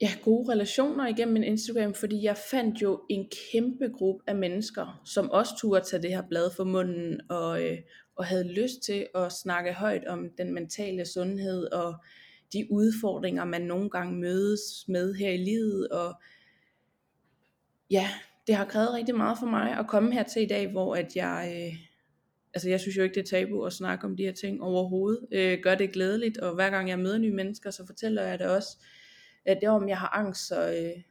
[0.00, 5.00] ja, gode relationer igennem min Instagram, fordi jeg fandt jo en kæmpe gruppe af mennesker,
[5.04, 7.78] som også turde tage det her blad for munden, og, øh,
[8.16, 11.94] og havde lyst til at snakke højt om den mentale sundhed, og
[12.52, 16.14] de udfordringer, man nogle gange mødes med her i livet, og
[17.90, 18.08] ja,
[18.46, 21.16] det har krævet rigtig meget for mig at komme her til i dag, hvor at
[21.16, 21.78] jeg, øh,
[22.54, 25.26] altså jeg synes jo ikke det er tabu at snakke om de her ting overhovedet,
[25.32, 28.46] øh, gør det glædeligt, og hver gang jeg møder nye mennesker, så fortæller jeg det
[28.46, 28.68] også,
[29.44, 31.02] at det er om jeg har angst, så, øh,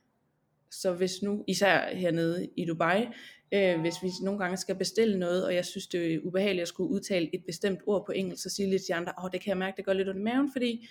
[0.71, 3.07] så hvis nu, især hernede i Dubai,
[3.53, 6.67] øh, hvis vi nogle gange skal bestille noget, og jeg synes det er ubehageligt at
[6.67, 9.41] skulle udtale et bestemt ord på engelsk, så siger lidt til andre, åh oh, det
[9.41, 10.87] kan jeg mærke, det går lidt under maven, fordi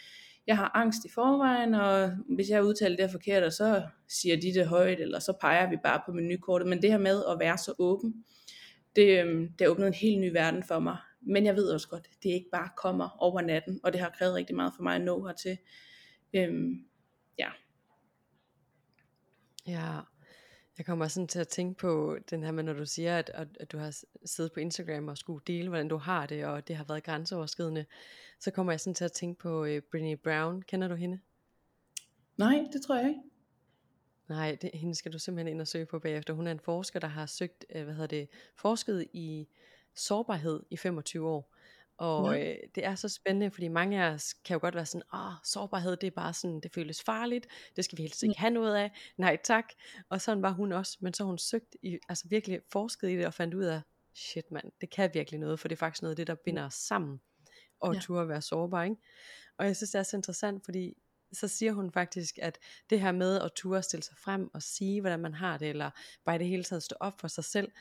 [0.47, 4.67] jeg har angst i forvejen, og hvis jeg udtaler det forkert, så siger de det
[4.67, 6.69] højt, eller så peger vi bare på menukortet.
[6.69, 8.25] Men det her med at være så åben,
[8.97, 10.97] det, øhm, det har åbnet en helt ny verden for mig.
[11.21, 14.35] Men jeg ved også godt, det ikke bare kommer over natten, og det har krævet
[14.35, 15.59] rigtig meget for mig at nå hertil.
[16.35, 16.85] Øhm,
[17.39, 17.49] ja.
[19.67, 20.01] Ja,
[20.79, 23.31] jeg kommer sådan til at tænke på den her med, når du siger, at,
[23.61, 26.77] at du har siddet på Instagram og skulle dele, hvordan du har det, og det
[26.77, 27.87] har været grænseoverskridende,
[28.39, 30.63] så kommer jeg sådan til at tænke på uh, Brené Brown.
[30.63, 31.19] Kender du hende?
[32.37, 33.21] Nej, det tror jeg ikke.
[34.29, 36.35] Nej, det, hende skal du simpelthen ind og søge på bagefter.
[36.35, 39.49] Hun er en forsker, der har søgt, uh, hvad hedder det, forsket i
[39.95, 41.52] sårbarhed i 25 år.
[42.03, 42.51] Og ja.
[42.51, 45.33] øh, det er så spændende, fordi mange af os kan jo godt være sådan, åh,
[45.45, 48.77] sårbarhed, det er bare sådan, det føles farligt, det skal vi helst ikke have noget
[48.77, 49.65] af, nej tak.
[50.09, 53.27] Og sådan var hun også, men så hun søgt, i, altså virkelig forsket i det
[53.27, 53.81] og fandt ud af,
[54.15, 56.67] shit mand, det kan virkelig noget, for det er faktisk noget af det, der binder
[56.67, 57.21] os sammen,
[57.81, 58.01] og ja.
[58.01, 58.97] turde være sårbar, ikke?
[59.59, 60.95] Og jeg synes, det er så interessant, fordi
[61.33, 62.59] så siger hun faktisk, at
[62.91, 65.91] det her med at turde stille sig frem og sige, hvordan man har det, eller
[66.25, 67.73] bare i det hele taget stå op for sig selv,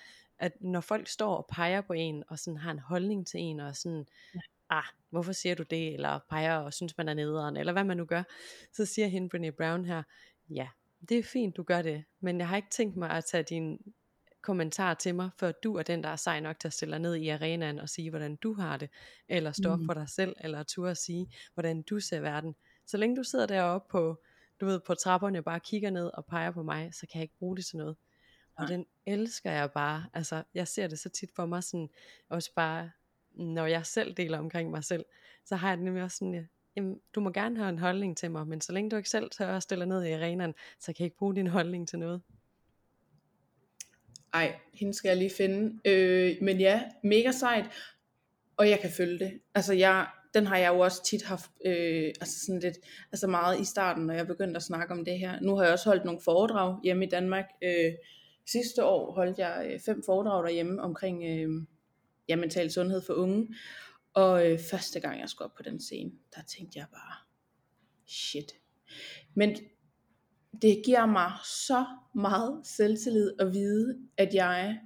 [0.42, 3.60] at når folk står og peger på en, og sådan har en holdning til en,
[3.60, 4.40] og sådan, ja.
[4.70, 7.98] ah, hvorfor siger du det, eller peger og synes man er nederen, eller hvad man
[7.98, 8.24] nu gør,
[8.74, 10.04] så siger hende Brené Brown her,
[10.50, 10.68] ja,
[11.10, 13.94] det er fint, du gør det, men jeg har ikke tænkt mig at tage din
[14.42, 17.00] kommentar til mig, før du er den, der er sej nok til at stille dig
[17.00, 18.90] ned i arenaen og sige, hvordan du har det,
[19.28, 19.86] eller stå op mm.
[19.86, 22.56] for dig selv, eller turde at sige, hvordan du ser verden.
[22.86, 24.22] Så længe du sidder deroppe på,
[24.62, 27.24] du ved, på trapperne og bare kigger ned og peger på mig, så kan jeg
[27.24, 27.96] ikke bruge det til noget.
[28.62, 30.06] Og den elsker jeg bare.
[30.14, 31.90] Altså, jeg ser det så tit for mig sådan,
[32.30, 32.92] også bare,
[33.32, 35.06] når jeg selv deler omkring mig selv,
[35.46, 36.44] så har jeg det nemlig også sådan, ja,
[36.76, 39.30] jamen, du må gerne have en holdning til mig, men så længe du ikke selv
[39.30, 42.22] tør at stille ned i arenaen, så kan jeg ikke bruge din holdning til noget.
[44.34, 45.80] Ej, hende skal jeg lige finde.
[45.86, 47.66] Øh, men ja, mega sejt.
[48.58, 49.40] Og jeg kan følge det.
[49.56, 52.78] Altså jeg, den har jeg jo også tit haft, øh, altså sådan lidt,
[53.12, 55.40] altså meget i starten, når jeg begyndte at snakke om det her.
[55.42, 57.94] Nu har jeg også holdt nogle foredrag hjemme i Danmark, øh,
[58.46, 61.50] Sidste år holdt jeg øh, fem foredrag derhjemme omkring øh,
[62.30, 63.56] ja, mental sundhed for unge.
[64.14, 67.16] Og øh, første gang jeg skulle op på den scene, der tænkte jeg bare,
[68.08, 68.52] shit.
[69.34, 69.58] Men
[70.62, 74.80] det giver mig så meget selvtillid at vide, at jeg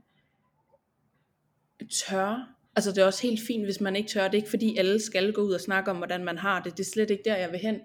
[2.08, 2.56] tør.
[2.76, 4.24] Altså det er også helt fint, hvis man ikke tør.
[4.24, 6.78] Det er ikke fordi alle skal gå ud og snakke om, hvordan man har det.
[6.78, 7.80] Det er slet ikke der, jeg vil hen.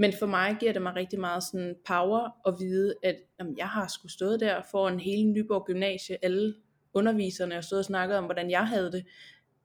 [0.00, 3.68] Men for mig giver det mig rigtig meget sådan power at vide, at jamen, jeg
[3.68, 6.54] har sgu stået der for en hele Nyborg Gymnasie, alle
[6.94, 9.06] underviserne og stået og snakket om, hvordan jeg havde det,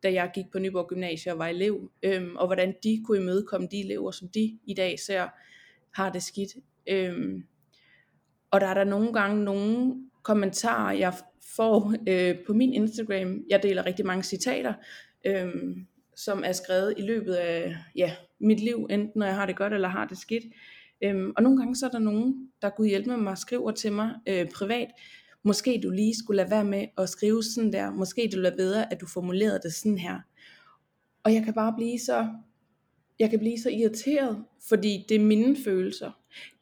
[0.03, 3.67] da jeg gik på Nyborg Gymnasie og var elev, øhm, og hvordan de kunne imødekomme
[3.71, 5.27] de elever, som de i dag ser
[5.93, 6.51] har det skidt.
[6.87, 7.43] Øhm,
[8.51, 11.13] og der er der nogle gange nogle kommentarer, jeg
[11.55, 13.43] får øh, på min Instagram.
[13.49, 14.73] Jeg deler rigtig mange citater,
[15.25, 15.53] øh,
[16.15, 19.73] som er skrevet i løbet af ja, mit liv, enten når jeg har det godt
[19.73, 20.43] eller har det skidt.
[21.03, 23.71] Øhm, og nogle gange så er der nogen, der kunne hjælpe med mig og skriver
[23.71, 24.87] til mig øh, privat,
[25.43, 28.93] måske du lige skulle lade være med at skrive sådan der, måske det lader bedre,
[28.93, 30.19] at du formulerede det sådan her.
[31.23, 32.27] Og jeg kan bare blive så,
[33.19, 36.11] jeg kan blive så irriteret, fordi det er mine følelser,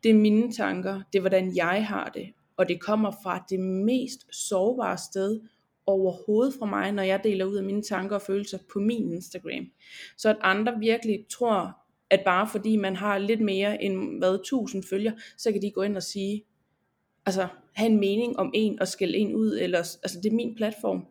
[0.04, 3.60] det er mine tanker, det er hvordan jeg har det, og det kommer fra det
[3.60, 5.40] mest sårbare sted,
[5.86, 9.66] overhovedet fra mig, når jeg deler ud af mine tanker og følelser på min Instagram.
[10.18, 11.78] Så at andre virkelig tror,
[12.10, 15.82] at bare fordi man har lidt mere end hvad tusind følger, så kan de gå
[15.82, 16.44] ind og sige,
[17.26, 20.56] altså have en mening om en og skælde en ud, eller, altså det er min
[20.56, 21.06] platform.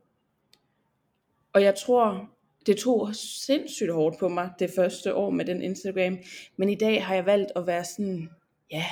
[1.52, 2.30] Og jeg tror,
[2.66, 6.18] det tog sindssygt hårdt på mig det første år med den Instagram,
[6.56, 8.28] men i dag har jeg valgt at være sådan,
[8.70, 8.84] ja,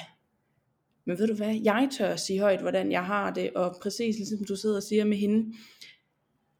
[1.11, 4.17] men ved du hvad, jeg tør at sige højt, hvordan jeg har det, og præcis
[4.17, 5.57] ligesom du sidder og siger med hende,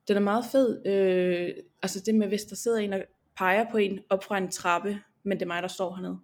[0.09, 3.05] den er meget fed, øh, altså det med, hvis der sidder en og
[3.37, 6.19] peger på en op fra en trappe, men det er mig, der står hernede.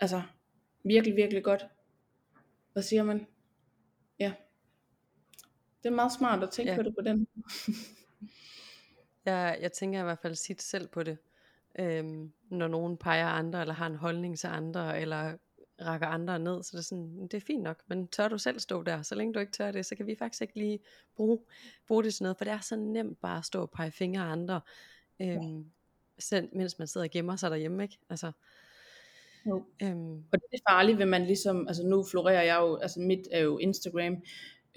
[0.00, 0.22] Altså,
[0.84, 1.66] virkelig, virkelig godt.
[2.72, 3.26] Hvad siger man?
[4.18, 4.32] Ja.
[5.82, 6.76] Det er meget smart at tænke ja.
[6.76, 7.26] på det på den.
[9.26, 11.18] jeg, jeg tænker i hvert fald sit selv på det.
[11.78, 15.36] Øhm, når nogen peger andre, eller har en holdning til andre, eller
[15.80, 18.60] rækker andre ned, så det er sådan, det er fint nok, men tør du selv
[18.60, 20.78] stå der, så længe du ikke tør det, så kan vi faktisk ikke lige
[21.16, 21.38] bruge,
[21.88, 24.22] bruge det til noget, for det er så nemt bare at stå og pege fingre
[24.22, 24.60] af andre,
[25.20, 25.64] øhm, ja.
[26.18, 27.98] selv, mens man sidder og gemmer sig derhjemme, ikke?
[28.10, 28.32] Altså,
[29.46, 29.64] jo.
[29.82, 30.16] Øhm.
[30.32, 33.40] Og det er farligt, hvis man ligesom, altså nu florerer jeg jo, altså mit er
[33.40, 34.16] jo Instagram,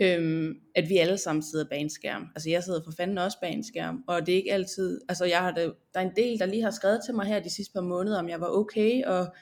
[0.02, 2.28] øhm, at vi alle sammen sidder bag en skærm.
[2.36, 5.26] Altså jeg sidder for fanden også bag en skærm, og det er ikke altid, altså
[5.26, 7.50] jeg har det, der er en del, der lige har skrevet til mig her de
[7.50, 9.36] sidste par måneder, om jeg var okay, og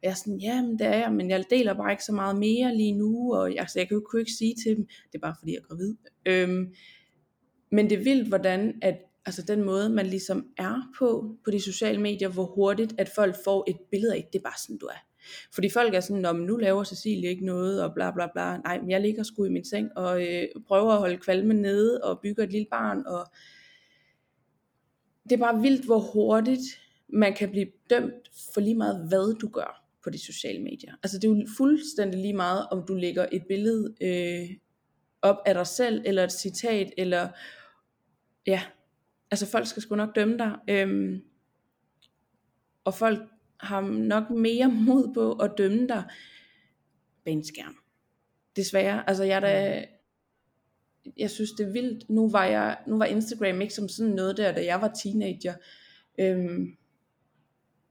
[0.00, 2.12] og jeg er sådan, ja, men det er jeg, men jeg deler bare ikke så
[2.12, 5.14] meget mere lige nu, og jeg, altså, jeg kan kunne ikke sige til dem, det
[5.14, 5.94] er bare fordi jeg er gravid.
[6.26, 6.74] Øhm,
[7.72, 11.60] men det er vildt, hvordan at, altså den måde, man ligesom er på, på de
[11.60, 14.86] sociale medier, hvor hurtigt, at folk får et billede af, det er bare sådan, du
[14.86, 15.06] er.
[15.54, 18.56] Fordi folk er sådan, men nu laver Cecilie ikke noget, og bla bla bla.
[18.56, 22.00] Nej, men jeg ligger sgu i min seng, og øh, prøver at holde kvalmen nede,
[22.04, 23.26] og bygger et lille barn, og
[25.24, 26.62] det er bare vildt, hvor hurtigt
[27.08, 30.94] man kan blive dømt for lige meget, hvad du gør på de sociale medier.
[31.02, 34.56] Altså det er jo fuldstændig lige meget, om du lægger et billede øh,
[35.22, 37.28] op af dig selv, eller et citat, eller
[38.46, 38.62] ja,
[39.30, 40.56] altså folk skal sgu nok dømme dig.
[40.68, 41.22] Øhm,
[42.84, 43.20] og folk
[43.60, 46.04] har nok mere mod på at dømme dig
[47.24, 47.76] bag en skærm.
[48.56, 49.86] Desværre, altså jeg der, da,
[51.16, 54.36] jeg synes det er vildt, nu var, jeg, nu var Instagram ikke som sådan noget
[54.36, 55.54] der, da jeg var teenager.
[56.18, 56.76] Øhm,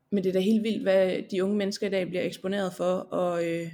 [0.10, 2.94] men det er da helt vildt, hvad de unge mennesker i dag bliver eksponeret for,
[2.94, 3.72] og øh,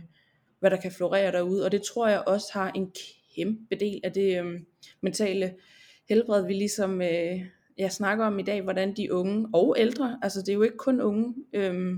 [0.60, 1.66] hvad der kan florere derude.
[1.66, 2.92] Og det tror jeg også har en
[3.36, 4.62] kæmpe del af det øh,
[5.02, 5.56] mentale
[6.10, 7.42] helbred, vi ligesom øh,
[7.78, 10.78] jeg snakker om i dag, hvordan de unge og ældre, altså det er jo ikke
[10.78, 11.96] kun unge, øh,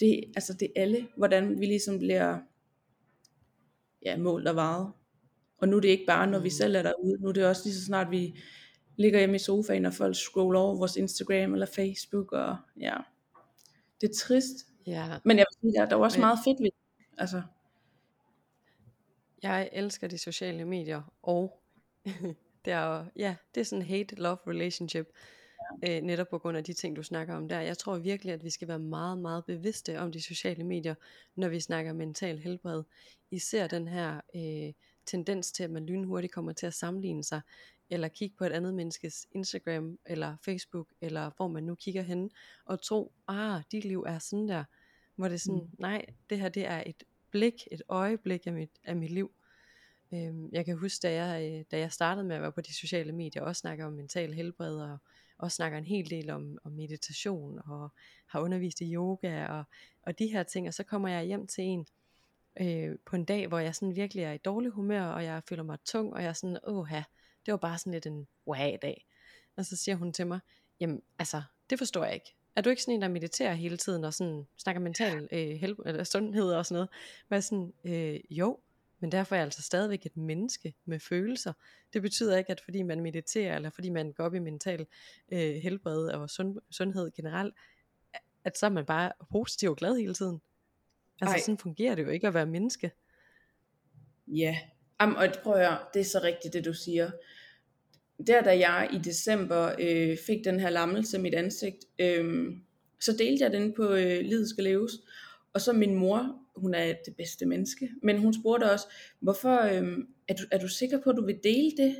[0.00, 2.38] det, altså det er alle, hvordan vi ligesom bliver
[4.04, 4.92] ja, målt og varet.
[5.58, 6.50] Og nu er det ikke bare, når vi mm.
[6.50, 8.38] selv er derude, nu er det også lige så snart vi
[8.96, 12.96] ligger hjemme i sofaen, og folk scroller over vores Instagram eller Facebook, og ja,
[14.02, 14.66] det er trist.
[14.86, 15.18] Ja.
[15.24, 16.70] Men jeg vil sige, der, er også meget fedt ved.
[17.18, 17.42] Altså.
[19.42, 21.62] Jeg elsker de sociale medier, og
[22.64, 25.06] det er, ja, det er sådan en hate-love relationship,
[25.82, 25.96] ja.
[25.96, 27.60] øh, netop på grund af de ting, du snakker om der.
[27.60, 30.94] Jeg tror virkelig, at vi skal være meget, meget bevidste om de sociale medier,
[31.36, 32.82] når vi snakker mental helbred.
[33.30, 34.72] Især den her øh,
[35.06, 37.40] tendens til, at man lynhurtigt kommer til at sammenligne sig
[37.92, 42.30] eller kigge på et andet menneskes Instagram, eller Facebook, eller hvor man nu kigger hen,
[42.64, 44.64] og tro, ah, dit liv er sådan der,
[45.16, 45.70] hvor det er sådan, mm.
[45.78, 49.30] nej, det her det er et blik, et øjeblik af mit, af mit liv.
[50.14, 52.74] Øhm, jeg kan huske, da jeg, øh, da jeg startede med at være på de
[52.74, 54.98] sociale medier, og snakker om mental helbred, og
[55.38, 57.88] også snakker en hel del om, om meditation, og
[58.26, 59.64] har undervist i yoga, og,
[60.02, 61.86] og de her ting, og så kommer jeg hjem til en,
[62.60, 65.62] øh, på en dag, hvor jeg sådan virkelig er i dårlig humør, og jeg føler
[65.62, 66.88] mig tung, og jeg er sådan, åh
[67.46, 69.06] det var bare sådan lidt en wow dag.
[69.56, 70.40] Og så siger hun til mig,
[70.80, 72.34] jamen altså, det forstår jeg ikke.
[72.56, 75.78] Er du ikke sådan en, der mediterer hele tiden, og sådan snakker mental øh, help,
[75.86, 76.88] eller sundhed og sådan noget?
[77.28, 78.60] Men jeg sådan, øh, jo,
[79.00, 81.52] men derfor er jeg altså stadigvæk et menneske med følelser.
[81.92, 84.86] Det betyder ikke, at fordi man mediterer, eller fordi man går op i mental
[85.32, 87.54] øh, helbred og sund, sundhed generelt,
[88.44, 90.40] at så er man bare positiv og glad hele tiden.
[91.20, 91.40] Altså Ej.
[91.40, 92.90] sådan fungerer det jo ikke at være menneske.
[94.26, 94.58] Ja,
[95.02, 97.10] Jamen, og prøv at høre, det er så rigtigt det du siger.
[98.26, 102.44] Der da jeg i december øh, fik den her lammelse i mit ansigt, øh,
[103.00, 104.92] så delte jeg den på øh, Livet skal leves.
[105.54, 108.86] Og så min mor, hun er det bedste menneske, men hun spurgte også,
[109.20, 111.96] hvorfor øh, er, du, er du sikker på, at du vil dele det?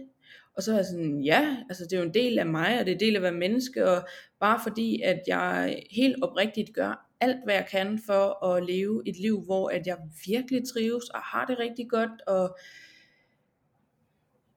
[0.56, 2.86] Og så var jeg sådan, ja, altså det er jo en del af mig, og
[2.86, 4.08] det er en del af at være menneske, og
[4.40, 9.16] bare fordi, at jeg helt oprigtigt gør alt, hvad jeg kan for at leve et
[9.16, 9.96] liv, hvor at jeg
[10.26, 12.56] virkelig trives og har det rigtig godt, og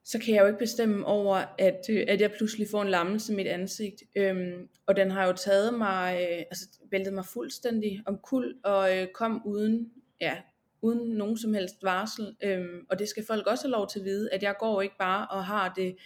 [0.06, 3.32] så kan jeg jo ikke bestemme over, at, øh, at jeg pludselig får en lammelse
[3.32, 4.02] i mit ansigt.
[4.16, 8.96] Øhm, og den har jo taget mig, øh, altså væltet mig fuldstændig om kul, og
[8.96, 9.90] øh, kom uden,
[10.20, 10.36] ja,
[10.82, 12.36] uden nogen som helst varsel.
[12.42, 14.94] Øhm, og det skal folk også have lov til at vide, at jeg går ikke
[14.98, 15.96] bare og har det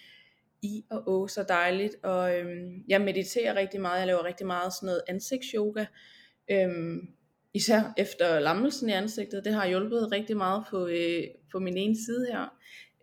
[0.63, 1.97] i og å så dejligt.
[2.03, 5.85] Og øhm, jeg mediterer rigtig meget, jeg laver rigtig meget sådan noget ansigtsyoga.
[6.51, 7.09] Øhm,
[7.55, 11.23] især efter lammelsen i ansigtet, det har hjulpet rigtig meget på, øh,
[11.53, 12.49] på min ene side her.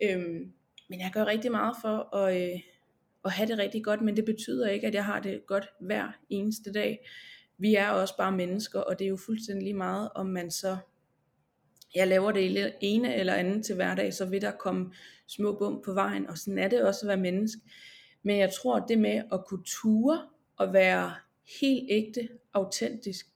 [0.03, 0.53] Øhm,
[0.87, 2.59] men jeg gør rigtig meget for at, øh,
[3.25, 6.11] at have det rigtig godt, men det betyder ikke, at jeg har det godt hver
[6.29, 7.07] eneste dag.
[7.57, 10.77] Vi er også bare mennesker, og det er jo fuldstændig lige meget, om man så
[11.95, 14.93] jeg laver det ene eller andet til hverdag, så vil der komme
[15.27, 17.61] små bump på vejen, og sådan er det også at være menneske.
[18.23, 20.21] Men jeg tror, det med at kunne ture
[20.57, 21.13] og være
[21.61, 23.27] helt ægte, autentisk,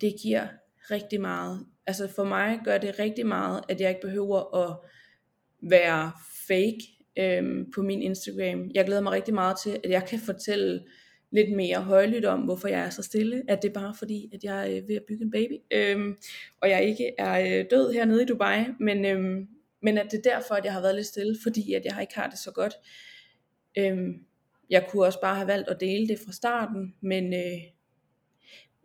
[0.00, 0.48] det giver
[0.90, 1.66] rigtig meget.
[1.86, 4.76] Altså for mig gør det rigtig meget, at jeg ikke behøver at
[5.60, 6.12] være
[6.52, 8.70] fake øhm, på min Instagram.
[8.74, 10.82] Jeg glæder mig rigtig meget til, at jeg kan fortælle
[11.30, 14.44] lidt mere højlydt om, hvorfor jeg er så stille, at det er bare fordi, at
[14.44, 16.16] jeg er øh, ved at bygge en baby, øhm,
[16.60, 19.48] og jeg ikke er øh, død hernede i Dubai, men, øhm,
[19.82, 22.14] men at det er derfor, at jeg har været lidt stille, fordi at jeg ikke
[22.14, 22.74] har det så godt.
[23.78, 24.14] Øhm,
[24.70, 27.60] jeg kunne også bare have valgt at dele det fra starten, men, øh,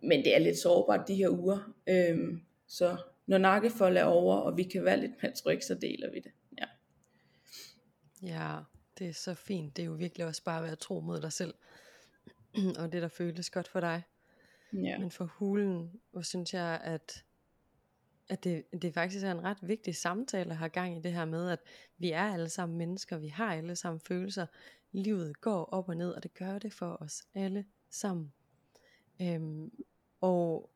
[0.03, 1.74] men det er lidt sårbart de her uger.
[1.89, 2.97] Øhm, så
[3.28, 6.32] når nakkefold er over, og vi kan være lidt mere tryg, så deler vi det.
[8.22, 8.57] Ja.
[8.99, 9.76] det er så fint.
[9.78, 11.53] Det er jo virkelig også bare at være tro mod dig selv.
[12.80, 14.03] og det der føles godt for dig.
[14.74, 14.97] Ja.
[14.97, 17.26] Men for hulen, hvor synes jeg, at,
[18.30, 21.26] at det, det faktisk er en ret vigtig samtale at have gang i det her
[21.26, 21.59] med, at
[21.97, 24.45] vi er alle sammen mennesker, vi har alle sammen følelser,
[24.91, 28.34] livet går op og ned, og det gør det for os alle sammen.
[29.22, 29.72] Øhm,
[30.22, 30.70] og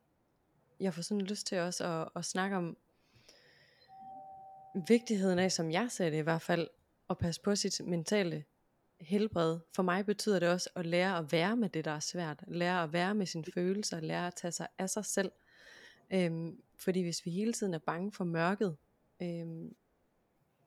[0.79, 2.77] jeg får sådan lyst til også at, at snakke om
[4.87, 6.67] vigtigheden af, som jeg ser det i hvert fald,
[7.11, 8.43] at passe på sit mentale
[8.99, 9.59] helbred.
[9.75, 12.43] For mig betyder det også at lære at være med det, der er svært.
[12.47, 13.99] Lære at være med sine følelser.
[13.99, 15.31] Lære at tage sig af sig selv.
[16.13, 18.77] Øhm, fordi hvis vi hele tiden er bange for mørket,
[19.21, 19.75] øhm,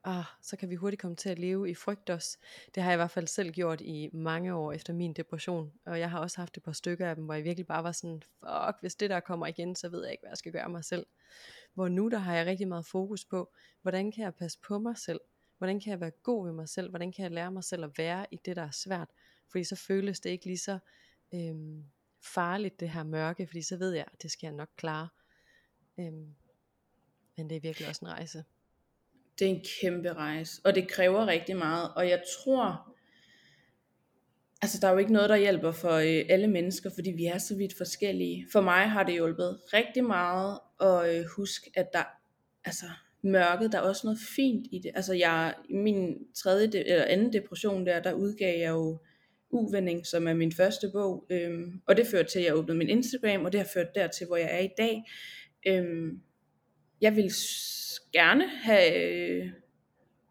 [0.05, 2.39] ah, så kan vi hurtigt komme til at leve i frygt også.
[2.75, 5.73] Det har jeg i hvert fald selv gjort i mange år efter min depression.
[5.85, 7.93] Og jeg har også haft et par stykker af dem, hvor jeg virkelig bare var
[7.93, 10.69] sådan, fuck, hvis det der kommer igen, så ved jeg ikke, hvad jeg skal gøre
[10.69, 11.07] mig selv.
[11.75, 14.99] Hvor nu der har jeg rigtig meget fokus på, hvordan kan jeg passe på mig
[14.99, 15.21] selv?
[15.65, 16.91] Hvordan kan jeg være god ved mig selv?
[16.91, 19.09] Hvordan kan jeg lære mig selv at være i det, der er svært?
[19.51, 20.79] Fordi så føles det ikke lige så
[21.35, 21.85] øhm,
[22.35, 25.09] farligt, det her mørke, fordi så ved jeg, at det skal jeg nok klare.
[25.99, 26.35] Øhm,
[27.37, 28.45] men det er virkelig også en rejse.
[29.39, 31.95] Det er en kæmpe rejse, og det kræver rigtig meget.
[31.95, 32.95] Og jeg tror,
[34.63, 37.39] altså der er jo ikke noget, der hjælper for øh, alle mennesker, fordi vi er
[37.39, 38.47] så vidt forskellige.
[38.53, 42.05] For mig har det hjulpet rigtig meget at øh, huske, at der,
[42.65, 42.87] altså,
[43.25, 44.91] mørket, der er også noget fint i det.
[44.95, 48.99] Altså jeg, i min tredje de, eller anden depression der, der udgav jeg jo
[49.51, 52.89] Uvending, som er min første bog, øhm, og det førte til, at jeg åbnede min
[52.89, 55.03] Instagram, og det har ført dertil, hvor jeg er i dag.
[55.67, 56.21] Øhm,
[57.01, 57.31] jeg ville
[58.13, 59.51] gerne have øh,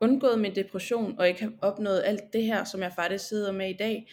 [0.01, 3.69] undgået min depression, og ikke have opnået alt det her, som jeg faktisk sidder med
[3.69, 4.07] i dag,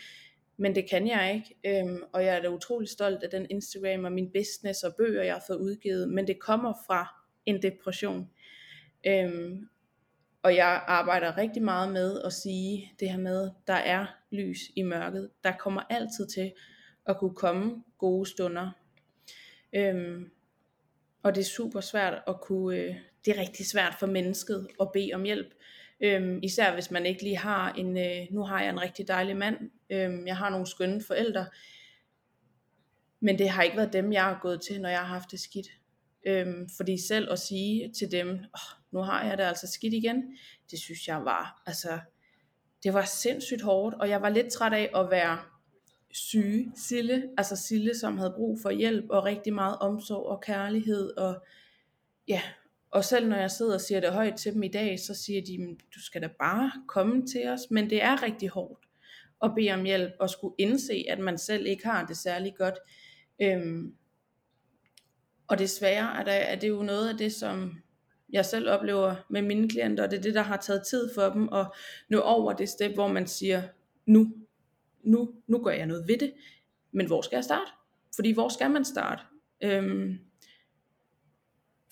[0.57, 4.05] men det kan jeg ikke, øhm, og jeg er da utrolig stolt af den Instagram
[4.05, 7.07] og min business og bøger, jeg har fået udgivet, men det kommer fra
[7.47, 8.29] en depression.
[9.07, 9.69] Øhm,
[10.43, 14.83] og jeg arbejder rigtig meget med at sige det her med, der er lys i
[14.83, 15.31] mørket.
[15.45, 16.53] Der kommer altid til
[17.07, 18.71] at kunne komme gode stunder.
[19.73, 20.31] Øhm,
[21.23, 22.95] og det er super svært at kunne, øh,
[23.25, 25.55] det er rigtig svært for mennesket at bede om hjælp.
[26.01, 29.37] Øhm, især hvis man ikke lige har en, øh, nu har jeg en rigtig dejlig
[29.37, 31.47] mand, øhm, jeg har nogle skønne forældre,
[33.21, 35.41] men det har ikke været dem, jeg har gået til, når jeg har haft det
[35.41, 35.67] skidt.
[36.27, 40.23] Øhm, fordi selv at sige til dem, oh, nu har jeg det altså skidt igen,
[40.71, 41.99] det synes jeg var, altså,
[42.83, 45.39] det var sindssygt hårdt, og jeg var lidt træt af at være
[46.11, 51.17] syge Sille, altså Sille, som havde brug for hjælp og rigtig meget omsorg og kærlighed,
[51.17, 51.45] og
[52.29, 52.43] ja,
[52.91, 55.43] og selv når jeg sidder og siger det højt til dem i dag, så siger
[55.43, 58.87] de, du skal da bare komme til os, men det er rigtig hårdt
[59.45, 62.75] at bede om hjælp og skulle indse, at man selv ikke har det særlig godt.
[63.43, 63.95] Øhm,
[65.51, 67.73] og desværre er, der, er det jo noget af det, som
[68.33, 71.31] jeg selv oplever med mine klienter, og det er det, der har taget tid for
[71.31, 71.67] dem at
[72.09, 73.63] nå over det step, hvor man siger,
[74.07, 74.33] nu,
[75.03, 76.33] nu, nu gør jeg noget ved det,
[76.93, 77.71] men hvor skal jeg starte?
[78.15, 79.23] Fordi hvor skal man starte?
[79.63, 80.19] Øhm,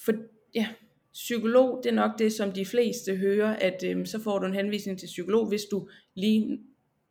[0.05, 0.13] for
[0.55, 0.69] ja,
[1.13, 4.55] psykolog, det er nok det, som de fleste hører, at øhm, så får du en
[4.55, 6.61] henvisning til psykolog, hvis du lige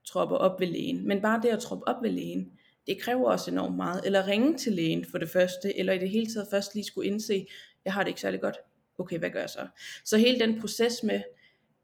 [0.08, 1.08] tropper op ved lægen.
[1.08, 2.52] Men bare det at troppe op ved lægen,
[2.88, 4.02] det kræver også enormt meget.
[4.06, 7.08] Eller ringe til lægen for det første, eller i det hele taget først lige skulle
[7.08, 7.48] indse,
[7.86, 8.58] jeg har det ikke særlig godt.
[8.98, 9.68] Okay, hvad gør jeg så?
[10.06, 11.22] Så hele den proces med,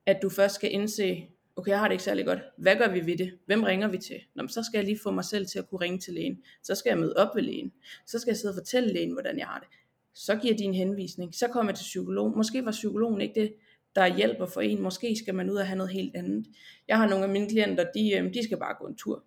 [0.05, 2.39] at du først skal indse, okay, jeg har det ikke særlig godt.
[2.57, 3.37] Hvad gør vi ved det?
[3.45, 4.19] Hvem ringer vi til?
[4.35, 6.37] Nå, så skal jeg lige få mig selv til at kunne ringe til lægen.
[6.63, 7.71] Så skal jeg møde op ved lægen.
[8.07, 9.67] Så skal jeg sidde og fortælle lægen, hvordan jeg har det.
[10.13, 11.35] Så giver de en henvisning.
[11.35, 12.37] Så kommer jeg til psykolog.
[12.37, 13.53] Måske var psykologen ikke det,
[13.95, 14.81] der hjælper for en.
[14.81, 16.45] Måske skal man ud og have noget helt andet.
[16.87, 19.23] Jeg har nogle af mine klienter, de, øhm, de skal bare gå en tur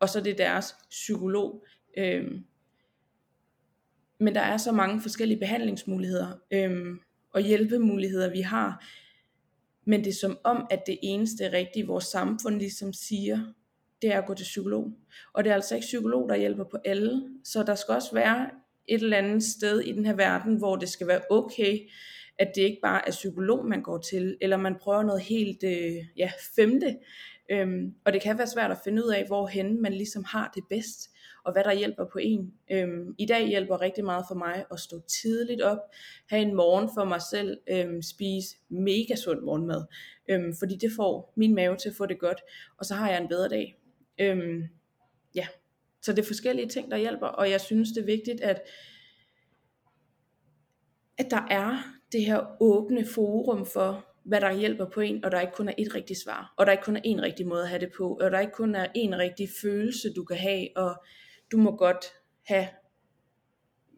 [0.00, 1.64] og så det er deres psykolog.
[1.98, 2.44] Øhm,
[4.20, 8.84] men der er så mange forskellige behandlingsmuligheder øhm, og hjælpemuligheder, vi har.
[9.84, 13.52] Men det er som om, at det eneste rigtige, vores samfund ligesom siger,
[14.02, 14.92] det er at gå til psykolog.
[15.32, 17.22] Og det er altså ikke psykolog, der hjælper på alle.
[17.44, 18.50] Så der skal også være
[18.88, 21.78] et eller andet sted i den her verden, hvor det skal være okay,
[22.38, 25.96] at det ikke bare er psykolog, man går til, eller man prøver noget helt øh,
[26.16, 26.96] ja, femte.
[27.50, 30.64] Øhm, og det kan være svært at finde ud af, hvorhen man ligesom har det
[30.70, 31.10] bedst,
[31.44, 32.54] og hvad der hjælper på en.
[32.70, 35.78] Øhm, I dag hjælper rigtig meget for mig at stå tidligt op,
[36.26, 39.84] have en morgen for mig selv, øhm, spise mega sund morgenmad,
[40.28, 42.40] øhm, fordi det får min mave til at få det godt,
[42.78, 43.78] og så har jeg en bedre dag.
[44.20, 44.62] Øhm,
[45.34, 45.46] ja,
[46.02, 48.60] så det er forskellige ting, der hjælper, og jeg synes, det er vigtigt, at,
[51.18, 55.40] at der er det her åbne forum for, hvad der hjælper på en, og der
[55.40, 57.68] ikke kun er et rigtigt svar, og der ikke kun er en rigtig måde at
[57.68, 61.04] have det på, og der ikke kun er en rigtig følelse, du kan have, og
[61.52, 62.04] du må godt
[62.42, 62.68] have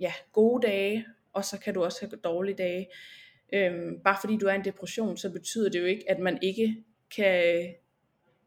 [0.01, 2.89] ja, gode dage, og så kan du også have dårlige dage.
[3.53, 6.39] Øhm, bare fordi du er i en depression, så betyder det jo ikke, at man
[6.43, 6.85] ikke
[7.17, 7.75] kan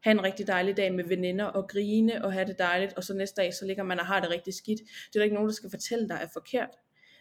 [0.00, 3.14] have en rigtig dejlig dag med veninder og grine og have det dejligt, og så
[3.14, 4.80] næste dag, så ligger man og har det rigtig skidt.
[4.80, 6.70] Det er der ikke nogen, der skal fortælle dig er forkert.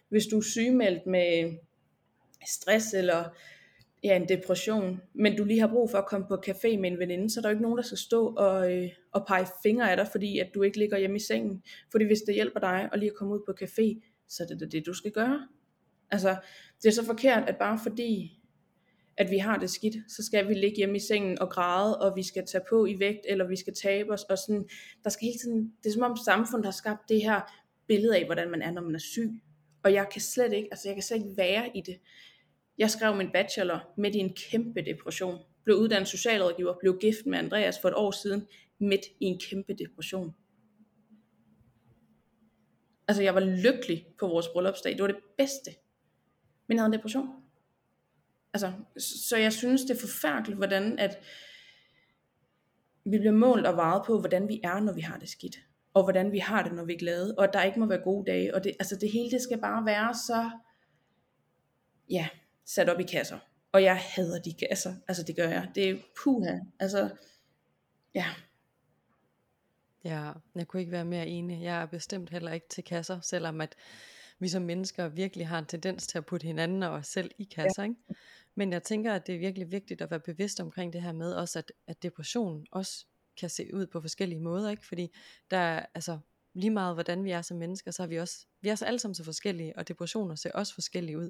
[0.09, 1.57] Hvis du er sygemeldt med
[2.47, 3.30] stress eller
[4.04, 6.99] ja, en depression, men du lige har brug for at komme på café med en
[6.99, 9.91] veninde, så er der jo ikke nogen, der skal stå og, øh, og pege fingre
[9.91, 11.64] af dig, fordi at du ikke ligger hjemme i sengen.
[11.91, 14.72] Fordi hvis det hjælper dig at lige at komme ud på café, så er det
[14.72, 15.47] det, du skal gøre.
[16.12, 16.36] Altså,
[16.84, 18.39] det er så forkert, at bare fordi,
[19.18, 22.16] at vi har det skidt, så skal vi ligge hjemme i sengen og græde, og
[22.16, 24.70] vi skal tage på i vægt, eller vi skal tabe os, og sådan,
[25.04, 27.41] der skal hele tiden, det er som om samfundet har skabt det her
[27.88, 29.32] billede af, hvordan man er, når man er syg.
[29.84, 31.99] Og jeg kan slet ikke, altså jeg kan slet ikke være i det.
[32.78, 35.39] Jeg skrev min bachelor midt i en kæmpe depression.
[35.63, 38.47] Blev uddannet socialrådgiver, blev gift med Andreas for et år siden,
[38.80, 40.36] midt i en kæmpe depression.
[43.07, 44.93] Altså jeg var lykkelig på vores bryllupsdag.
[44.93, 45.71] Det var det bedste.
[46.67, 47.30] Men jeg havde en depression.
[48.53, 51.17] Altså, så jeg synes det er forfærdeligt, hvordan at
[53.05, 55.57] vi bliver målt og varet på, hvordan vi er, når vi har det skidt.
[55.93, 57.36] Og hvordan vi har det, når vi er glade.
[57.38, 58.55] Og at der ikke må være gode dage.
[58.55, 60.49] Og det, altså det hele, det skal bare være så,
[62.09, 62.28] ja,
[62.66, 63.39] sat op i kasser.
[63.72, 64.95] Og jeg hader de kasser.
[65.07, 65.72] Altså det gør jeg.
[65.76, 66.59] Det er puha.
[66.80, 67.09] Altså,
[68.16, 68.26] ja.
[70.03, 71.64] Ja, jeg kunne ikke være mere enig.
[71.64, 73.76] Jeg er bestemt heller ikke til kasser, selvom at
[74.39, 77.43] vi som mennesker virkelig har en tendens til at putte hinanden og os selv i
[77.43, 77.84] kasser.
[77.84, 77.89] Ja.
[77.89, 78.01] Ikke?
[78.55, 81.34] Men jeg tænker, at det er virkelig vigtigt at være bevidst omkring det her med
[81.34, 83.05] også, at, at depression også
[83.39, 84.86] kan se ud på forskellige måder, ikke?
[84.86, 85.16] Fordi
[85.51, 86.20] der er, altså,
[86.54, 88.99] lige meget hvordan vi er som mennesker, så er vi også, vi er så alle
[88.99, 91.30] sammen så forskellige, og depressioner ser også forskellige ud.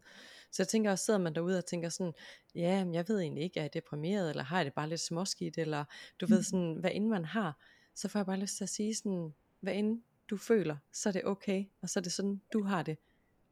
[0.52, 2.14] Så jeg tænker også, sidder man derude og tænker sådan,
[2.56, 5.02] ja, men jeg ved egentlig ikke, er jeg deprimeret, eller har jeg det bare lidt
[5.02, 5.86] småskidt, eller
[6.22, 7.58] du ved sådan, hvad end man har,
[7.96, 11.14] så får jeg bare lyst til at sige sådan, hvad end du føler, så er
[11.14, 12.98] det okay, og så er det sådan, du har det.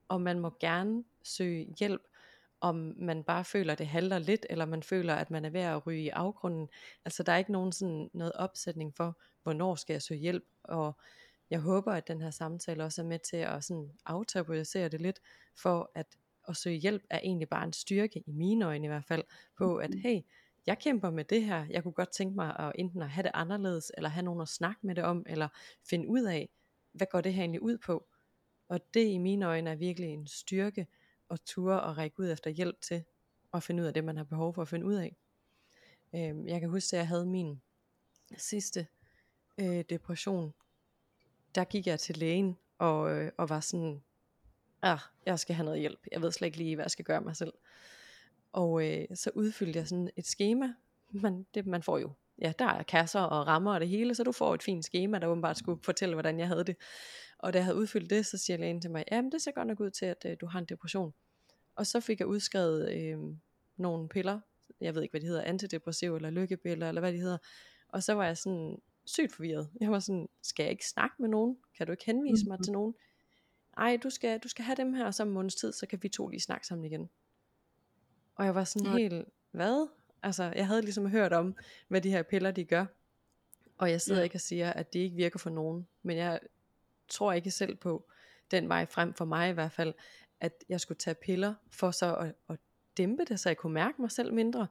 [0.07, 2.01] Og man må gerne søge hjælp,
[2.61, 5.61] om man bare føler, at det halter lidt, eller man føler, at man er ved
[5.61, 6.69] at ryge i afgrunden.
[7.05, 10.95] Altså der er ikke nogen sådan noget opsætning for, hvornår skal jeg søge hjælp, og
[11.51, 15.19] jeg håber, at den her samtale også er med til at sådan aftabuisere det lidt,
[15.55, 16.05] for at
[16.47, 19.23] at søge hjælp er egentlig bare en styrke, i mine øjne i hvert fald,
[19.57, 20.01] på at mm-hmm.
[20.01, 20.21] hey,
[20.65, 23.31] jeg kæmper med det her, jeg kunne godt tænke mig at enten at have det
[23.33, 25.47] anderledes, eller have nogen at snakke med det om, eller
[25.89, 26.49] finde ud af,
[26.93, 28.07] hvad går det her egentlig ud på?
[28.67, 30.87] Og det i mine øjne er virkelig en styrke,
[31.29, 33.03] at ture og række ud efter hjælp til,
[33.53, 35.15] at finde ud af det, man har behov for at finde ud af.
[36.15, 37.61] Øhm, jeg kan huske, at jeg havde min
[38.37, 38.87] sidste
[39.57, 40.53] øh, depression,
[41.55, 44.03] der gik jeg til lægen og, øh, og var sådan,
[44.81, 45.99] ah, jeg skal have noget hjælp.
[46.11, 47.53] Jeg ved slet ikke lige, hvad jeg skal gøre mig selv.
[48.53, 50.73] Og øh, så udfyldte jeg sådan et schema.
[51.11, 54.23] Man, det, man får jo, ja, der er kasser og rammer og det hele, så
[54.23, 56.75] du får et fint schema, der åbenbart skulle fortælle, hvordan jeg havde det.
[57.37, 59.67] Og da jeg havde udfyldt det, så siger lægen til mig, ja, det ser godt
[59.67, 61.13] nok ud til, at øh, du har en depression.
[61.75, 63.17] Og så fik jeg udskrevet øh,
[63.77, 64.39] nogle piller,
[64.81, 67.37] jeg ved ikke, hvad de hedder, antidepressiv eller lykkepiller, eller hvad de hedder.
[67.87, 68.77] Og så var jeg sådan,
[69.11, 69.69] sygt forvirret.
[69.81, 71.57] Jeg var sådan, skal jeg ikke snakke med nogen?
[71.77, 72.95] Kan du ikke henvise mig til nogen?
[73.77, 76.27] Ej, du skal, du skal have dem her, som måneds tid, så kan vi to
[76.27, 77.09] lige snakke sammen igen.
[78.35, 78.97] Og jeg var sådan Nej.
[78.97, 79.87] helt, hvad?
[80.23, 81.55] Altså, jeg havde ligesom hørt om,
[81.87, 82.85] hvad de her piller, de gør.
[83.77, 84.23] Og jeg sidder ja.
[84.23, 85.87] ikke og siger, at det ikke virker for nogen.
[86.03, 86.39] Men jeg
[87.07, 88.09] tror ikke selv på,
[88.51, 89.93] den vej frem for mig i hvert fald,
[90.39, 92.59] at jeg skulle tage piller, for så at, at
[92.97, 94.67] dæmpe det, så jeg kunne mærke mig selv mindre.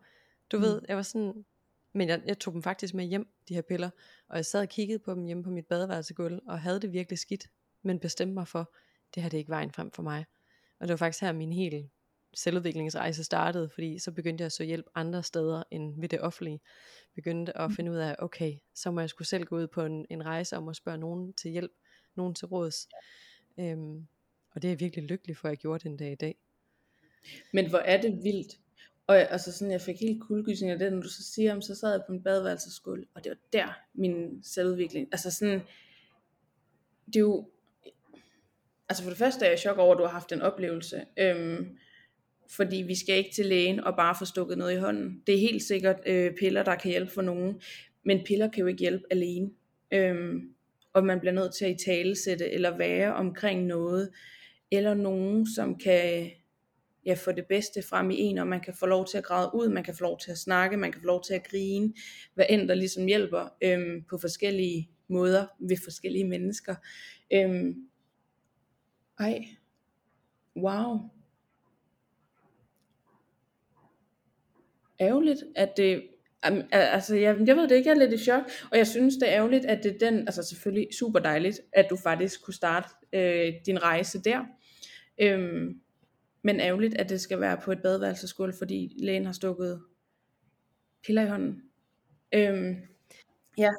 [0.53, 0.63] Du mm.
[0.63, 1.45] ved, jeg var sådan,
[1.93, 3.91] men jeg, jeg tog dem faktisk med hjem, de her piller,
[4.29, 7.19] og jeg sad og kiggede på dem hjemme på mit badeværelsegulv, og havde det virkelig
[7.19, 7.51] skidt,
[7.83, 8.75] men bestemte mig for,
[9.15, 10.25] det her det er ikke vejen frem for mig.
[10.79, 11.91] Og det var faktisk her min hele
[12.35, 16.61] selvudviklingsrejse startede, fordi så begyndte jeg at søge hjælp andre steder end ved det offentlige.
[17.15, 17.77] Begyndte at mm.
[17.77, 20.57] finde ud af, okay, så må jeg skulle selv gå ud på en, en rejse
[20.57, 21.73] om at spørge nogen til hjælp,
[22.15, 22.89] nogen til råds.
[23.59, 24.07] Øhm,
[24.55, 26.35] Og det er jeg virkelig lykkelig for, at jeg gjorde den dag i dag.
[27.53, 28.59] Men hvor er det vildt.
[29.11, 31.63] Og jeg, altså sådan, jeg fik helt kuldegysning af det, når du så siger, om
[31.63, 35.09] så sad jeg på min badeværelsesgulv, og det var der min selvudvikling.
[35.13, 35.61] Altså sådan,
[37.07, 37.49] det er jo,
[38.89, 41.05] altså for det første er jeg i chok over, at du har haft en oplevelse.
[41.17, 41.79] Øhm,
[42.51, 45.23] fordi vi skal ikke til lægen og bare få stukket noget i hånden.
[45.27, 47.61] Det er helt sikkert øh, piller, der kan hjælpe for nogen,
[48.05, 49.51] men piller kan jo ikke hjælpe alene.
[49.93, 50.55] Øhm,
[50.93, 54.11] og man bliver nødt til at i talesætte eller være omkring noget,
[54.71, 56.31] eller nogen, som kan
[57.07, 59.51] ja, få det bedste frem i en, og man kan få lov til at græde
[59.55, 61.93] ud, man kan få lov til at snakke, man kan få lov til at grine,
[62.35, 66.75] hvad end der ligesom hjælper øhm, på forskellige måder ved forskellige mennesker.
[67.33, 67.75] Øhm,
[69.19, 69.45] ej,
[70.57, 70.99] wow.
[75.01, 76.03] Ærgerligt, at det,
[76.73, 79.29] altså jeg, jeg ved det ikke, jeg er lidt i chok, og jeg synes det
[79.29, 82.89] er ærgerligt, at det er den, altså selvfølgelig super dejligt, at du faktisk kunne starte
[83.13, 84.45] øh, din rejse der.
[85.19, 85.81] Øhm,
[86.43, 89.83] men ærgerligt, at det skal være på et badeværelsesgulv, fordi lægen har stukket
[91.05, 91.63] piller i hånden.
[92.35, 92.77] Øhm,
[93.59, 93.71] ja.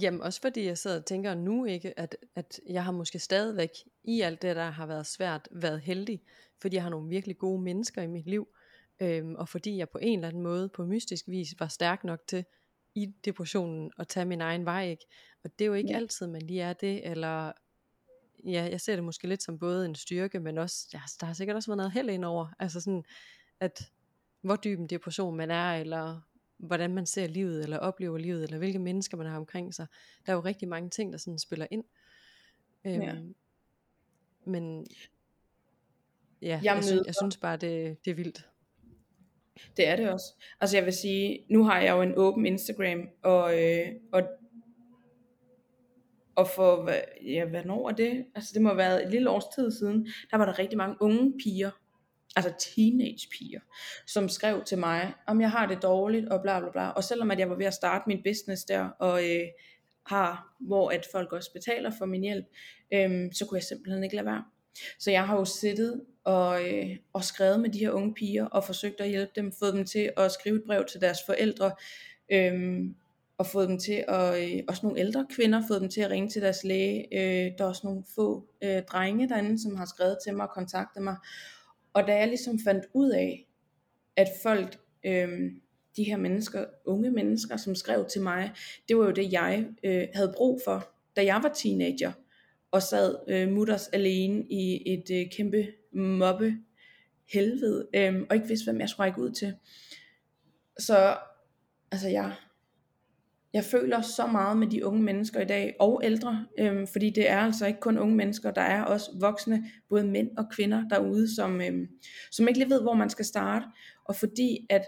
[0.00, 3.70] Jamen også fordi jeg sidder og tænker nu ikke, at, at jeg har måske stadigvæk
[4.04, 6.22] i alt det, der har været svært, været heldig,
[6.60, 8.48] fordi jeg har nogle virkelig gode mennesker i mit liv,
[9.00, 12.20] øhm, og fordi jeg på en eller anden måde, på mystisk vis, var stærk nok
[12.26, 12.44] til
[12.94, 15.06] i depressionen at tage min egen vej, ikke?
[15.44, 15.96] Og det er jo ikke ja.
[15.96, 17.52] altid, man lige er det, eller
[18.44, 21.34] ja, jeg ser det måske lidt som både en styrke, men også, ja, der har
[21.34, 23.04] sikkert også været noget held ind over, altså sådan,
[23.60, 23.90] at
[24.40, 26.20] hvor dyb en depression man er, eller
[26.58, 29.86] hvordan man ser livet, eller oplever livet, eller hvilke mennesker man har omkring sig.
[30.26, 31.84] Der er jo rigtig mange ting, der sådan spiller ind.
[32.84, 33.16] Øhm, ja.
[34.46, 34.86] Men
[36.42, 38.48] ja, jeg, jeg, synes, jeg synes bare, det, det er vildt.
[39.76, 40.34] Det er det også.
[40.60, 44.22] Altså jeg vil sige, nu har jeg jo en åben Instagram, og, øh, og
[46.36, 46.90] og for,
[47.26, 48.24] ja, hvornår er det?
[48.34, 50.96] Altså det må have været et lille års tid siden, der var der rigtig mange
[51.00, 51.70] unge piger,
[52.36, 53.60] altså teenage piger,
[54.06, 56.88] som skrev til mig, om jeg har det dårligt, og bla bla bla.
[56.88, 59.46] Og selvom at jeg var ved at starte min business der, og øh,
[60.06, 62.46] har, hvor at folk også betaler for min hjælp,
[62.94, 64.44] øh, så kunne jeg simpelthen ikke lade være.
[64.98, 68.64] Så jeg har jo siddet og, øh, og skrevet med de her unge piger, og
[68.64, 71.72] forsøgt at hjælpe dem, fået dem til at skrive et brev til deres forældre,
[72.32, 72.84] øh,
[73.38, 76.28] og fået dem til at, øh, også nogle ældre kvinder, fået dem til at ringe
[76.28, 77.06] til deres læge.
[77.12, 80.54] Øh, der er også nogle få øh, drenge derinde, som har skrevet til mig og
[80.54, 81.16] kontaktet mig.
[81.92, 83.46] Og da jeg ligesom fandt ud af,
[84.16, 85.28] at folk, øh,
[85.96, 88.52] de her mennesker, unge mennesker, som skrev til mig,
[88.88, 92.12] det var jo det, jeg øh, havde brug for, da jeg var teenager,
[92.70, 96.54] og sad øh, mutters alene i et øh, kæmpe mobbe
[97.32, 99.54] helvede, øh, og ikke vidste, hvem jeg skulle række ud til.
[100.78, 101.16] Så
[101.90, 102.34] altså jeg
[103.54, 107.30] jeg føler så meget med de unge mennesker i dag, og ældre, øhm, fordi det
[107.30, 111.34] er altså ikke kun unge mennesker, der er også voksne, både mænd og kvinder derude,
[111.34, 111.88] som, øhm,
[112.30, 113.66] som ikke lige ved, hvor man skal starte,
[114.04, 114.82] og fordi at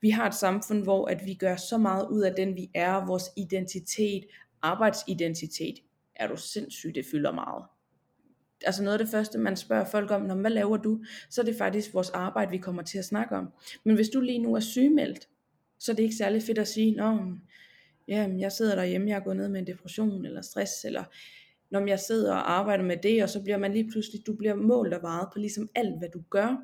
[0.00, 3.06] vi har et samfund, hvor at vi gør så meget ud af den vi er,
[3.06, 4.24] vores identitet,
[4.62, 5.74] arbejdsidentitet,
[6.16, 7.64] er du sindssygt, det fylder meget.
[8.66, 11.04] Altså noget af det første, man spørger folk om, når hvad laver du?
[11.30, 13.48] Så er det faktisk vores arbejde, vi kommer til at snakke om.
[13.84, 15.28] Men hvis du lige nu er sygemeldt,
[15.78, 17.18] så er det ikke særlig fedt at sige, Nå,
[18.08, 21.04] ja, jeg sidder derhjemme, jeg er gået ned med en depression eller stress, eller
[21.70, 24.54] når jeg sidder og arbejder med det, og så bliver man lige pludselig, du bliver
[24.54, 26.56] målt og varet på ligesom alt, hvad du gør.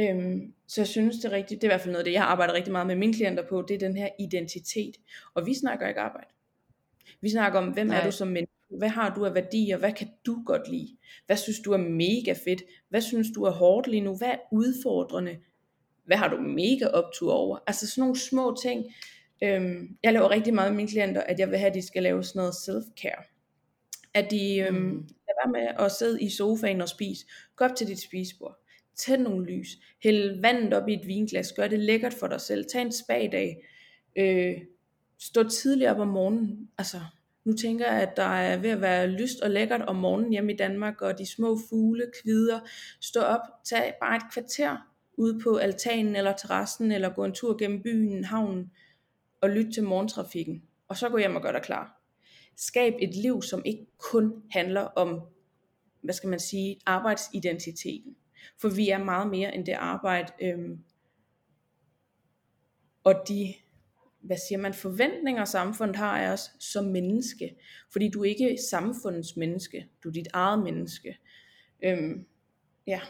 [0.00, 2.12] Øhm, så jeg synes det er rigtigt, det er i hvert fald noget af det,
[2.12, 4.96] jeg arbejder rigtig meget med mine klienter på, det er den her identitet.
[5.34, 6.30] Og vi snakker ikke arbejde.
[7.20, 8.00] Vi snakker om, hvem Nej.
[8.00, 8.54] er du som menneske?
[8.68, 9.76] Hvad har du af værdier?
[9.76, 10.96] Hvad kan du godt lide?
[11.26, 12.62] Hvad synes du er mega fedt?
[12.88, 14.16] Hvad synes du er hårdt lige nu?
[14.16, 15.36] Hvad er udfordrende?
[16.04, 17.58] Hvad har du mega optur over?
[17.66, 18.84] Altså sådan nogle små ting,
[19.42, 22.02] Øhm, jeg laver rigtig meget med mine klienter, at jeg vil have, at de skal
[22.02, 23.30] lave sådan noget self-care.
[24.14, 24.92] At de øhm, mm.
[24.92, 27.26] lader være med at sidde i sofaen og spise.
[27.56, 28.58] Gå op til dit spisebord.
[28.96, 29.68] Tænd nogle lys.
[30.02, 31.52] Hæld vandet op i et vinglas.
[31.52, 32.64] Gør det lækkert for dig selv.
[32.72, 33.66] Tag en spa-dag.
[34.16, 34.54] Øh,
[35.18, 36.68] stå tidligt op om morgenen.
[36.78, 37.00] Altså,
[37.44, 40.52] nu tænker jeg, at der er ved at være lyst og lækkert om morgenen hjemme
[40.52, 42.60] i Danmark, og de små fugle kvider.
[43.00, 44.76] Stå op, tag bare et kvarter
[45.16, 48.70] ude på altanen eller terrassen, eller gå en tur gennem byen, havnen
[49.44, 52.00] og lytte til morgentrafikken, og så gå hjem og gøre dig klar.
[52.56, 55.20] Skab et liv, som ikke kun handler om,
[56.02, 58.16] hvad skal man sige, arbejdsidentiteten.
[58.60, 60.78] For vi er meget mere end det arbejde, øhm,
[63.04, 63.54] og de,
[64.20, 67.56] hvad siger man, forventninger samfundet har af os som menneske.
[67.92, 71.18] Fordi du er ikke samfundets menneske, du er dit eget menneske.
[71.84, 72.26] Øhm,
[72.86, 73.00] ja,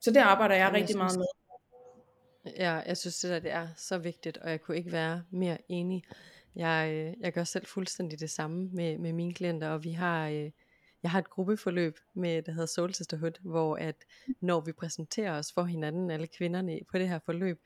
[0.00, 1.41] så det arbejder jeg, jeg rigtig meget med.
[2.46, 5.58] Ja, jeg synes det der, det er så vigtigt, og jeg kunne ikke være mere
[5.68, 6.04] enig.
[6.56, 10.28] Jeg, øh, jeg gør selv fuldstændig det samme med, med mine klienter, og vi har,
[10.28, 10.50] øh,
[11.02, 13.96] Jeg har et gruppeforløb med, der hedder Soul Sisterhood, hvor at
[14.40, 17.60] når vi præsenterer os for hinanden, alle kvinderne på det her forløb,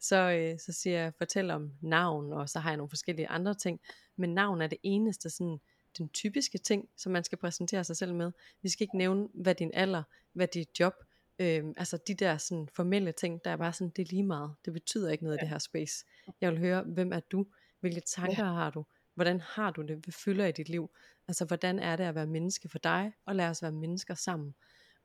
[0.00, 3.54] så, øh, så siger jeg, fortæl om navn, og så har jeg nogle forskellige andre
[3.54, 3.80] ting.
[4.16, 5.60] Men navn er det eneste sådan,
[5.98, 8.32] den typiske ting, som man skal præsentere sig selv med.
[8.62, 10.02] Vi skal ikke nævne, hvad din alder,
[10.32, 10.94] hvad dit job,
[11.40, 14.54] øh, altså de der sådan formelle ting, der er bare sådan, det er lige meget.
[14.64, 15.40] Det betyder ikke noget ja.
[15.40, 16.04] i det her space.
[16.40, 17.46] Jeg vil høre, hvem er du?
[17.80, 18.52] Hvilke tanker ja.
[18.52, 18.84] har du?
[19.14, 19.96] Hvordan har du det?
[19.96, 20.90] Hvad fylder i dit liv?
[21.28, 23.12] Altså, hvordan er det at være menneske for dig?
[23.26, 24.54] Og lad os være mennesker sammen.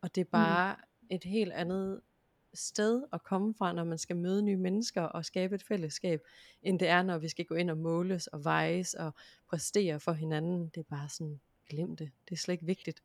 [0.01, 1.07] Og det er bare mm.
[1.09, 2.01] et helt andet
[2.53, 6.21] sted at komme fra, når man skal møde nye mennesker og skabe et fællesskab,
[6.63, 9.11] end det er, når vi skal gå ind og måles og vejes og
[9.49, 10.71] præstere for hinanden.
[10.75, 12.11] Det er bare sådan, glem det.
[12.29, 13.03] Det er slet ikke vigtigt.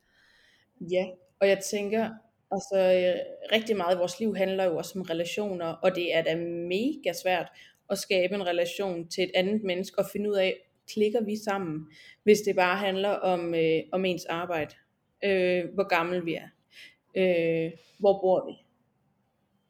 [0.81, 1.07] Ja,
[1.41, 2.11] og jeg tænker,
[2.53, 6.23] altså øh, rigtig meget af vores liv handler jo også om relationer, og det er
[6.23, 6.37] da
[6.69, 7.49] mega svært
[7.91, 10.57] at skabe en relation til et andet menneske og finde ud af,
[10.93, 11.87] klikker vi sammen,
[12.23, 14.75] hvis det bare handler om, øh, om ens arbejde,
[15.25, 16.49] øh, hvor gammel vi er,
[17.17, 18.53] øh, hvor bor vi.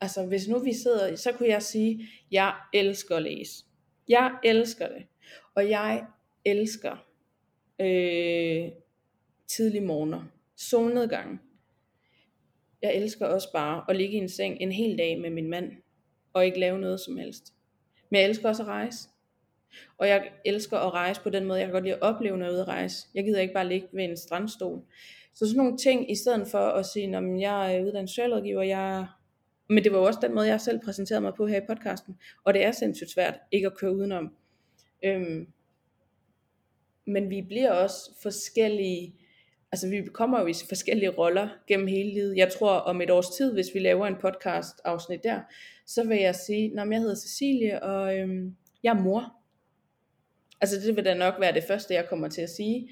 [0.01, 3.65] Altså hvis nu vi sidder, så kunne jeg sige, jeg elsker at læse.
[4.09, 5.07] Jeg elsker det.
[5.55, 6.05] Og jeg
[6.45, 7.07] elsker
[7.81, 8.69] øh,
[9.49, 10.25] tidlig morgener,
[10.57, 11.41] solnedgang.
[12.83, 15.73] Jeg elsker også bare at ligge i en seng en hel dag med min mand,
[16.33, 17.53] og ikke lave noget som helst.
[18.11, 19.09] Men jeg elsker også at rejse.
[19.99, 22.61] Og jeg elsker at rejse på den måde, jeg kan godt lide at opleve noget
[22.61, 23.07] at rejse.
[23.15, 24.83] Jeg gider ikke bare ligge ved en strandstol.
[25.35, 29.07] Så sådan nogle ting, i stedet for at sige, at jeg er uddannet socialrådgiver, jeg
[29.71, 32.19] men det var jo også den måde, jeg selv præsenterede mig på her i podcasten.
[32.45, 34.35] Og det er sindssygt svært ikke at køre udenom.
[35.05, 35.47] Øhm,
[37.07, 39.15] men vi bliver også forskellige,
[39.73, 42.37] altså vi kommer jo i forskellige roller gennem hele livet.
[42.37, 45.41] Jeg tror om et års tid, hvis vi laver en podcast afsnit der,
[45.87, 49.33] så vil jeg sige, at jeg hedder Cecilie, og øhm, jeg er mor.
[50.61, 52.91] Altså det vil da nok være det første, jeg kommer til at sige.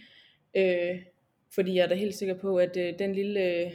[0.57, 0.99] Øh,
[1.55, 3.73] fordi jeg er da helt sikker på, at øh, den lille øh,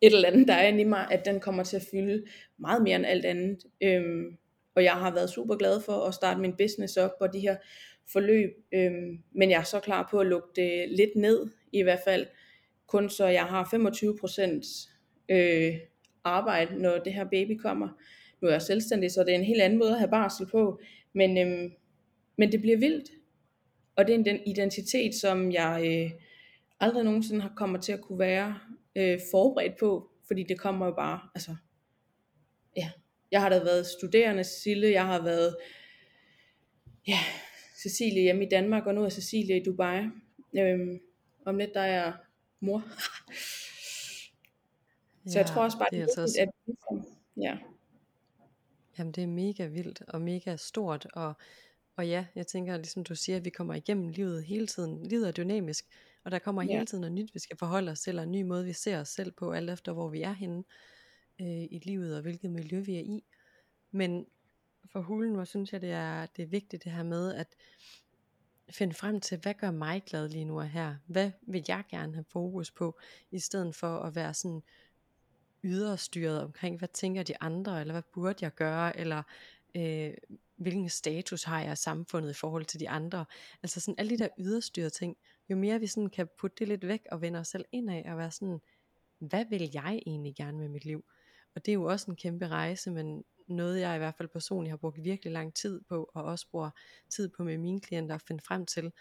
[0.00, 2.24] et eller andet, der er inde i mig, at den kommer til at fylde
[2.58, 3.58] meget mere end alt andet.
[3.80, 4.36] Øhm,
[4.74, 7.56] og jeg har været super glad for at starte min business op og de her
[8.12, 8.50] forløb.
[8.74, 12.26] Øhm, men jeg er så klar på at lukke det lidt ned, i hvert fald
[12.86, 15.74] kun så jeg har 25% øh,
[16.24, 17.88] arbejde, når det her baby kommer.
[18.40, 20.80] Nu er jeg selvstændig, så det er en helt anden måde at have barsel på.
[21.12, 21.72] Men, øhm,
[22.36, 23.10] men det bliver vildt.
[23.96, 26.10] Og det er den identitet, som jeg øh,
[26.80, 28.58] aldrig nogensinde har kommer til at kunne være
[28.96, 31.56] øh, forberedt på, fordi det kommer jo bare, altså,
[32.76, 32.90] ja,
[33.30, 35.56] jeg har da været studerende Sille, jeg har været,
[37.06, 37.18] ja,
[37.82, 40.04] Cecilie hjemme i Danmark, og nu er Cecilie i Dubai.
[40.58, 41.00] Øhm,
[41.44, 42.12] om lidt der er
[42.60, 42.82] mor.
[45.26, 46.48] Så ja, jeg tror også bare, det er, altså at
[47.36, 47.58] ja.
[48.98, 51.34] Jamen det er mega vildt og mega stort, og,
[51.96, 55.06] og ja, jeg tænker ligesom du siger, at vi kommer igennem livet hele tiden.
[55.06, 55.86] Livet er dynamisk,
[56.24, 56.72] og der kommer ja.
[56.72, 59.00] hele tiden noget nyt, vi skal forholde os til, og en ny måde, vi ser
[59.00, 60.64] os selv på, alt efter hvor vi er henne
[61.40, 63.24] øh, i livet, og hvilket miljø vi er i.
[63.90, 64.26] Men
[64.92, 67.56] for hulen, hvor synes jeg, det er, det er vigtigt det her med, at
[68.70, 70.96] finde frem til, hvad gør mig glad lige nu og her?
[71.06, 72.98] Hvad vil jeg gerne have fokus på,
[73.30, 74.62] i stedet for at være sådan
[75.64, 79.22] yderstyret omkring, hvad tænker de andre, eller hvad burde jeg gøre, eller
[79.74, 80.14] øh,
[80.56, 83.24] hvilken status har jeg i samfundet i forhold til de andre.
[83.62, 85.16] Altså sådan alle de der yderstyrede ting,
[85.50, 88.18] jo mere vi sådan kan putte det lidt væk og vende os selv indad og
[88.18, 88.60] være sådan,
[89.18, 91.04] hvad vil jeg egentlig gerne med mit liv?
[91.54, 94.70] Og det er jo også en kæmpe rejse, men noget jeg i hvert fald personligt
[94.70, 96.70] har brugt virkelig lang tid på, og også bruger
[97.08, 98.92] tid på med mine klienter at finde frem til.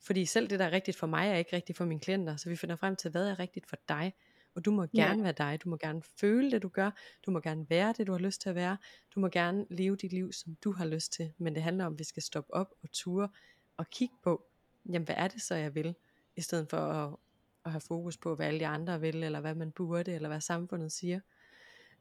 [0.00, 2.48] Fordi selv det, der er rigtigt for mig, er ikke rigtigt for mine klienter, så
[2.48, 4.14] vi finder frem til, hvad er rigtigt for dig.
[4.54, 5.22] Og du må gerne ja.
[5.22, 6.90] være dig, du må gerne føle det, du gør,
[7.26, 8.76] du må gerne være det, du har lyst til at være,
[9.14, 11.32] du må gerne leve dit liv, som du har lyst til.
[11.38, 13.28] Men det handler om, at vi skal stoppe op og ture
[13.76, 14.46] og kigge på,
[14.92, 15.94] jamen hvad er det så jeg vil,
[16.36, 17.16] i stedet for at,
[17.64, 20.40] at have fokus på, hvad alle de andre vil, eller hvad man burde, eller hvad
[20.40, 21.20] samfundet siger.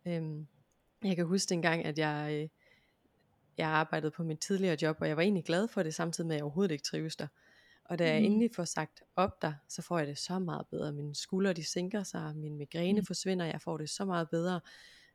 [0.06, 0.48] Øhm,
[1.04, 2.50] jeg kan huske dengang, at jeg, øh,
[3.58, 6.36] jeg arbejdede på mit tidligere job, og jeg var egentlig glad for det, samtidig med
[6.36, 7.28] at jeg overhovedet ikke trives der.
[7.86, 8.26] Og da jeg mm.
[8.26, 10.92] endelig får sagt op der, så får jeg det så meget bedre.
[10.94, 13.06] Mine skuldre de sænker sig, min migræne mm.
[13.06, 14.60] forsvinder, jeg får det så meget bedre.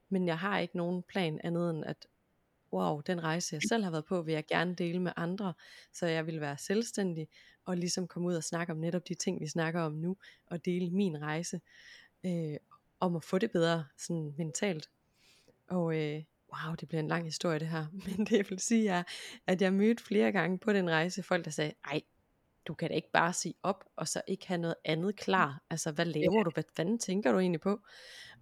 [0.08, 2.06] Men jeg har ikke nogen plan andet end at
[2.72, 5.52] wow, den rejse jeg selv har været på, vil jeg gerne dele med andre,
[5.92, 7.28] så jeg vil være selvstændig,
[7.64, 10.16] og ligesom komme ud og snakke om netop de ting, vi snakker om nu,
[10.46, 11.60] og dele min rejse,
[12.24, 12.56] øh,
[13.00, 14.90] om at få det bedre, sådan mentalt.
[15.68, 16.22] Og øh,
[16.54, 19.02] wow, det bliver en lang historie det her, men det jeg vil sige er,
[19.46, 22.00] at jeg mødte flere gange på den rejse folk, der sagde, ej,
[22.66, 25.62] du kan da ikke bare sige op, og så ikke have noget andet klar.
[25.70, 26.50] Altså, hvad laver du?
[26.54, 27.80] Hvad fanden tænker du egentlig på?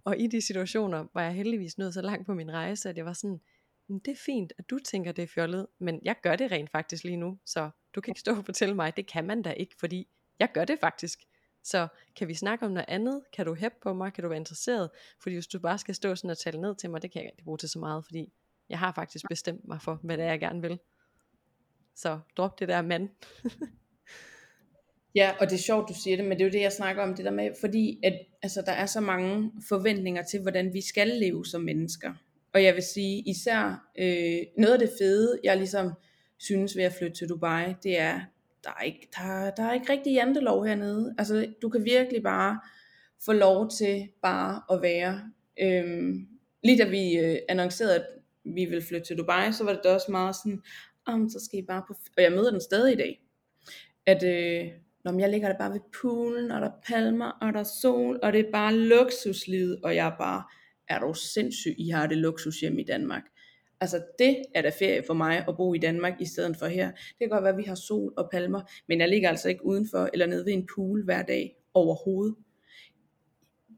[0.03, 3.05] Og i de situationer var jeg heldigvis nået så langt på min rejse, at jeg
[3.05, 3.41] var sådan,
[3.89, 7.03] det er fint, at du tænker, det er fjollet, men jeg gør det rent faktisk
[7.03, 9.75] lige nu, så du kan ikke stå og fortælle mig, det kan man da ikke,
[9.79, 10.07] fordi
[10.39, 11.19] jeg gør det faktisk.
[11.67, 13.21] Så kan vi snakke om noget andet?
[13.33, 14.13] Kan du hæppe på mig?
[14.13, 14.89] Kan du være interesseret?
[15.21, 17.31] Fordi hvis du bare skal stå sådan og tale ned til mig, det kan jeg
[17.31, 18.33] ikke bruge til så meget, fordi
[18.69, 20.79] jeg har faktisk bestemt mig for, hvad det er, jeg gerne vil.
[21.95, 23.09] Så drop det der mand.
[25.15, 27.03] Ja, og det er sjovt, du siger det, men det er jo det, jeg snakker
[27.03, 30.81] om, det der med, fordi at, altså, der er så mange forventninger til, hvordan vi
[30.81, 32.13] skal leve som mennesker.
[32.53, 35.93] Og jeg vil sige, især øh, noget af det fede, jeg ligesom
[36.37, 38.21] synes ved at flytte til Dubai, det er,
[38.63, 41.15] der er ikke, der, der er ikke rigtig jantelov hernede.
[41.17, 42.59] Altså, du kan virkelig bare
[43.25, 45.21] få lov til bare at være.
[45.61, 46.27] Øhm,
[46.63, 48.05] lige da vi øh, annoncerede, at
[48.43, 50.61] vi ville flytte til Dubai, så var det da også meget sådan,
[51.05, 53.21] om så skal I bare på, og jeg møder den stadig i dag,
[54.05, 54.71] at øh,
[55.05, 58.19] når jeg ligger der bare ved poolen, og der er palmer, og der er sol,
[58.23, 60.43] og det er bare luksuslivet, og jeg er bare,
[60.87, 63.23] er du sindssyg, I har det luksus hjemme i Danmark.
[63.81, 66.91] Altså det er da ferie for mig at bo i Danmark i stedet for her.
[66.91, 69.65] Det kan godt være, at vi har sol og palmer, men jeg ligger altså ikke
[69.65, 72.35] udenfor eller nede ved en pool hver dag overhovedet.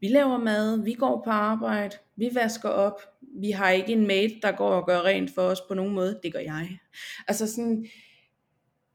[0.00, 3.00] Vi laver mad, vi går på arbejde, vi vasker op.
[3.40, 6.20] Vi har ikke en maid, der går og gør rent for os på nogen måde.
[6.22, 6.78] Det gør jeg.
[7.28, 7.86] Altså sådan,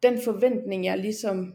[0.03, 1.53] den forventning, jeg ligesom,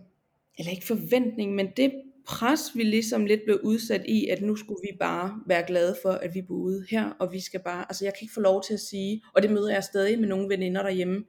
[0.59, 1.93] eller ikke forventning, men det
[2.27, 6.11] pres, vi ligesom lidt blev udsat i, at nu skulle vi bare være glade for,
[6.11, 8.75] at vi boede her, og vi skal bare, altså jeg kan ikke få lov til
[8.75, 11.25] at sige, og det møder jeg stadig med nogle veninder derhjemme,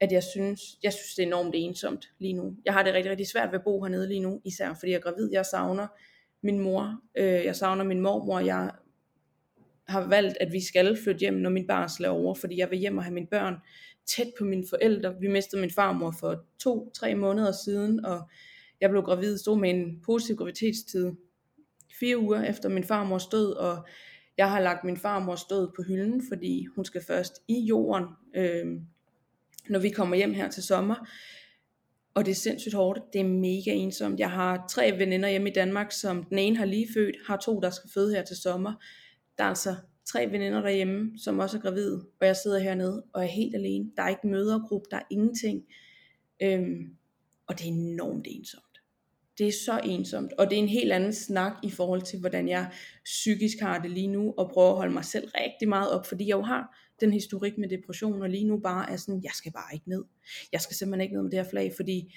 [0.00, 2.56] at jeg synes, jeg synes det er enormt ensomt lige nu.
[2.64, 4.96] Jeg har det rigtig, rigtig svært ved at bo hernede lige nu, især fordi jeg
[4.96, 5.86] er gravid, jeg savner
[6.42, 8.70] min mor, øh, jeg savner min mormor, jeg
[9.88, 12.78] har valgt, at vi skal flytte hjem, når min barsel er over, fordi jeg vil
[12.78, 13.54] hjem og have mine børn
[14.06, 15.14] tæt på mine forældre.
[15.20, 18.20] Vi mistede min farmor for to-tre måneder siden, og
[18.80, 21.12] jeg blev gravid, stod med en positiv graviditetstid
[22.00, 23.86] fire uger efter min farmors død, og
[24.38, 28.04] jeg har lagt min farmors død på hylden, fordi hun skal først i jorden,
[28.36, 28.66] øh,
[29.68, 31.08] når vi kommer hjem her til sommer.
[32.14, 34.20] Og det er sindssygt hårdt, det er mega ensomt.
[34.20, 37.60] Jeg har tre veninder hjemme i Danmark, som den ene har lige født, har to,
[37.60, 38.72] der skal føde her til sommer.
[39.38, 43.22] Der er altså tre veninder derhjemme, som også er gravide, og jeg sidder hernede og
[43.22, 43.90] er helt alene.
[43.96, 45.64] Der er ikke mødergruppe, der er ingenting.
[46.42, 46.96] Øhm,
[47.46, 48.65] og det er enormt ensomt.
[49.38, 52.48] Det er så ensomt, og det er en helt anden snak i forhold til, hvordan
[52.48, 52.70] jeg
[53.04, 56.28] psykisk har det lige nu, og prøver at holde mig selv rigtig meget op, fordi
[56.28, 59.52] jeg jo har den historik med depression, og lige nu bare er sådan, jeg skal
[59.52, 60.04] bare ikke ned.
[60.52, 62.14] Jeg skal simpelthen ikke ned med det her flag, fordi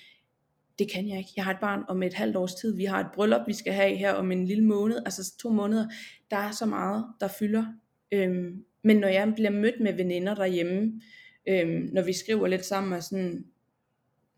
[0.79, 1.29] det kan jeg ikke.
[1.35, 3.73] Jeg har et barn om et halvt års tid, vi har et bryllup, vi skal
[3.73, 5.87] have her om en lille måned, altså to måneder.
[6.31, 7.65] Der er så meget, der fylder.
[8.11, 11.01] Øhm, men når jeg bliver mødt med veninder derhjemme,
[11.47, 13.45] øhm, når vi skriver lidt sammen, og sådan,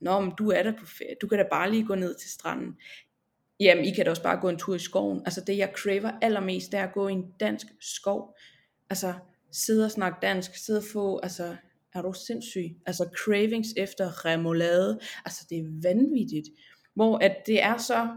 [0.02, 2.30] Nå, men du er der på ferie, du kan da bare lige gå ned til
[2.30, 2.78] stranden.
[3.60, 5.22] Jamen, I kan da også bare gå en tur i skoven.
[5.26, 8.38] Altså det, jeg craver allermest, det er at gå i en dansk skov.
[8.90, 9.14] Altså,
[9.52, 11.56] sidde og snakke dansk, sidde og få, altså,
[11.94, 12.76] er du sindssyg?
[12.86, 15.00] Altså, cravings efter remoulade.
[15.26, 16.48] Altså, det er vanvittigt.
[16.96, 18.10] Hvor at det er så,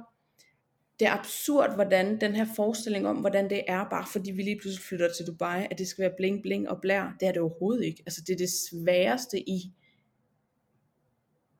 [1.00, 4.58] det er absurd, hvordan den her forestilling om, hvordan det er, bare fordi vi lige
[4.60, 7.16] pludselig flytter til Dubai, at det skal være bling, bling og blær.
[7.20, 8.02] Det er det overhovedet ikke.
[8.06, 9.72] Altså, det er det sværeste i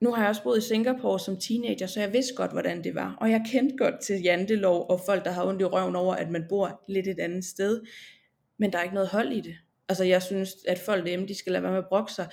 [0.00, 2.94] nu har jeg også boet i Singapore som teenager, så jeg vidste godt, hvordan det
[2.94, 3.16] var.
[3.20, 6.30] Og jeg kendte godt til jantelov og folk, der har ondt i røven over, at
[6.30, 7.80] man bor lidt et andet sted.
[8.58, 9.54] Men der er ikke noget hold i det.
[9.88, 12.28] Altså jeg synes, at folk hjemme, de skal lade være med at brokke sig.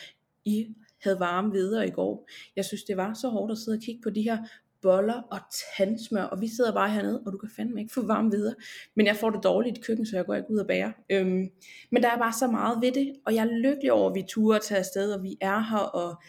[0.46, 0.68] I
[1.04, 2.30] havde varme videre i går.
[2.56, 4.38] Jeg synes, det var så hårdt at sidde og kigge på de her
[4.82, 5.40] boller og
[5.78, 8.56] tandsmør, og vi sidder bare hernede, og du kan fandme ikke få varme videre.
[8.96, 10.94] Men jeg får det dårligt i køkkenet, så jeg går ikke ud og bære.
[11.10, 11.50] Øhm,
[11.92, 14.24] men der er bare så meget ved det, og jeg er lykkelig over, at vi
[14.28, 16.22] turer tage afsted, og vi er her, og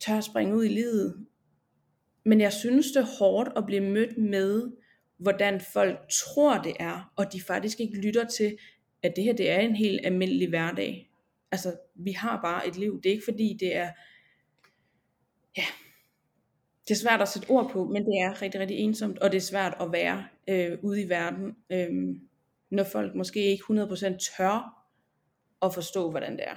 [0.00, 1.26] tør springe ud i livet.
[2.24, 4.70] Men jeg synes det er hårdt at blive mødt med,
[5.18, 8.58] hvordan folk tror det er, og de faktisk ikke lytter til,
[9.02, 11.10] at det her det er en helt almindelig hverdag.
[11.52, 13.00] Altså, vi har bare et liv.
[13.02, 13.90] Det er ikke fordi, det er,
[15.56, 15.64] ja,
[16.88, 19.36] det er svært at sætte ord på, men det er rigtig, rigtig ensomt, og det
[19.36, 22.16] er svært at være øh, ude i verden, øh,
[22.70, 24.86] når folk måske ikke 100% tør
[25.62, 26.56] at forstå, hvordan det er.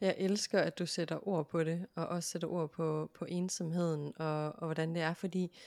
[0.00, 4.12] Jeg elsker, at du sætter ord på det, og også sætter ord på, på ensomheden,
[4.16, 5.58] og, og hvordan det er, fordi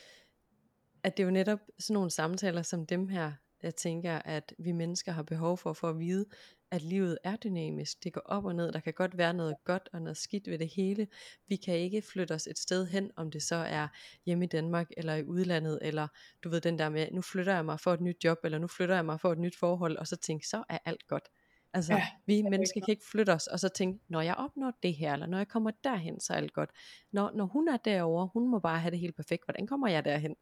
[1.04, 3.32] at det er jo netop sådan nogle samtaler som dem her,
[3.64, 6.26] jeg tænker, at vi mennesker har behov for, for at vide,
[6.72, 8.04] at livet er dynamisk.
[8.04, 8.72] Det går op og ned.
[8.72, 11.08] Der kan godt være noget godt og noget skidt ved det hele.
[11.48, 13.88] Vi kan ikke flytte os et sted hen, om det så er
[14.26, 16.08] hjemme i Danmark eller i udlandet, eller
[16.44, 18.68] du ved den der med, nu flytter jeg mig for et nyt job, eller nu
[18.68, 21.30] flytter jeg mig for et nyt forhold, og så tænke, så er alt godt.
[21.74, 24.94] Altså, ja, vi mennesker kan ikke flytte os, og så tænke, når jeg opnår det
[24.94, 26.70] her, eller når jeg kommer derhen, så er alt godt.
[27.12, 30.06] Når, når hun er derovre, hun må bare have det helt perfekt, hvordan kommer jeg
[30.06, 30.36] derhen?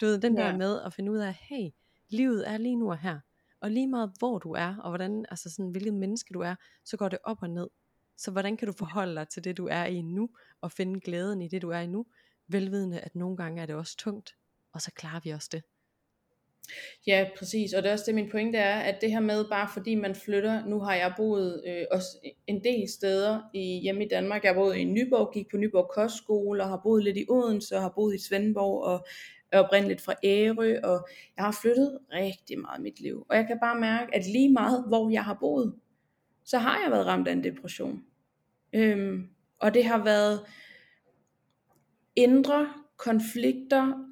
[0.00, 0.42] Du ved, den ja.
[0.42, 1.70] der med at finde ud af, hey,
[2.08, 3.20] livet er lige nu og her,
[3.60, 6.54] og lige meget hvor du er, og hvordan, altså sådan, hvilket menneske du er,
[6.84, 7.68] så går det op og ned.
[8.16, 11.42] Så hvordan kan du forholde dig til det, du er i nu, og finde glæden
[11.42, 12.06] i det, du er i nu,
[12.48, 14.36] velvidende, at nogle gange er det også tungt.
[14.72, 15.62] og så klarer vi også det.
[17.06, 17.72] Ja, præcis.
[17.72, 20.14] Og det er også det, min pointe er, at det her med, bare fordi man
[20.14, 22.08] flytter, nu har jeg boet øh, også
[22.46, 24.44] en del steder i, hjemme i Danmark.
[24.44, 27.76] Jeg har boet i Nyborg, gik på Nyborg Kostskole, og har boet lidt i Odense,
[27.76, 29.06] og har boet i Svendborg, og
[29.52, 33.26] er oprindeligt fra Ærø, og jeg har flyttet rigtig meget i mit liv.
[33.28, 35.74] Og jeg kan bare mærke, at lige meget, hvor jeg har boet,
[36.44, 38.02] så har jeg været ramt af en depression.
[38.72, 40.40] Øhm, og det har været
[42.16, 44.09] indre konflikter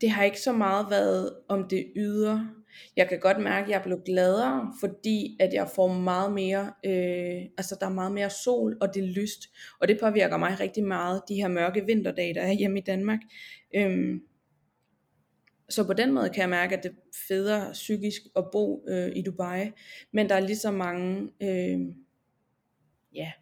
[0.00, 2.50] det har ikke så meget været om det ydre.
[2.96, 7.42] Jeg kan godt mærke, at jeg blevet gladere, fordi at jeg får meget mere, øh,
[7.58, 9.40] altså der er meget mere sol, og det er lyst.
[9.80, 13.20] Og det påvirker mig rigtig meget, de her mørke vinterdage, der er hjemme i Danmark.
[13.74, 14.20] Øhm,
[15.68, 16.94] så på den måde kan jeg mærke, at det er
[17.28, 19.70] federe psykisk at bo øh, i Dubai.
[20.12, 21.80] Men der er lige så mange øh,
[23.14, 23.32] ja,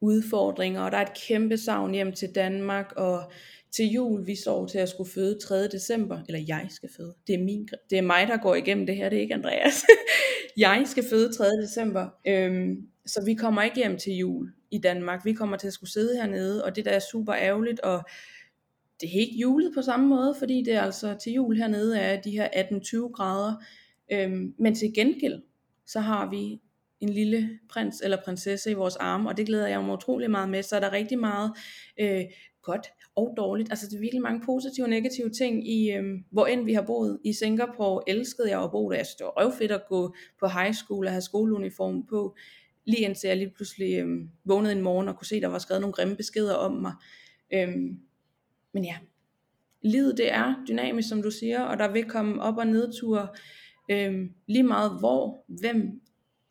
[0.00, 3.32] udfordringer, og der er et kæmpe savn hjem til Danmark, og
[3.76, 5.68] til jul, vi står til at skulle føde 3.
[5.68, 8.96] december, eller jeg skal føde, det er, min, det er mig, der går igennem det
[8.96, 9.84] her, det er ikke Andreas.
[10.56, 11.44] jeg skal føde 3.
[11.62, 15.72] december, øhm, så vi kommer ikke hjem til jul i Danmark, vi kommer til at
[15.72, 18.02] skulle sidde hernede, og det der er super ærgerligt, og
[19.00, 22.20] det er ikke julet på samme måde, fordi det er altså til jul hernede er
[22.20, 23.54] de her 18-20 grader,
[24.12, 25.42] øhm, men til gengæld,
[25.86, 26.60] så har vi
[27.00, 30.48] en lille prins eller prinsesse i vores arme, og det glæder jeg mig utrolig meget
[30.48, 31.52] med, så er der rigtig meget
[32.00, 32.24] øh,
[32.62, 32.86] godt
[33.16, 33.70] og dårligt.
[33.70, 36.82] Altså det er virkelig mange positive og negative ting i, øh, hvor end vi har
[36.82, 37.18] boet.
[37.24, 38.96] I Singapore elskede jeg at bo der.
[38.96, 42.36] Jeg synes, det var røvfedt at gå på high school og have skoleuniform på.
[42.84, 44.06] Lige indtil jeg lige pludselig øh,
[44.44, 46.92] vågnede en morgen og kunne se, at der var skrevet nogle grimme beskeder om mig.
[47.52, 47.76] Øh,
[48.72, 48.96] men ja,
[49.82, 53.28] livet det er dynamisk, som du siger, og der vil komme op- og nedture.
[53.90, 56.00] Øh, lige meget hvor, hvem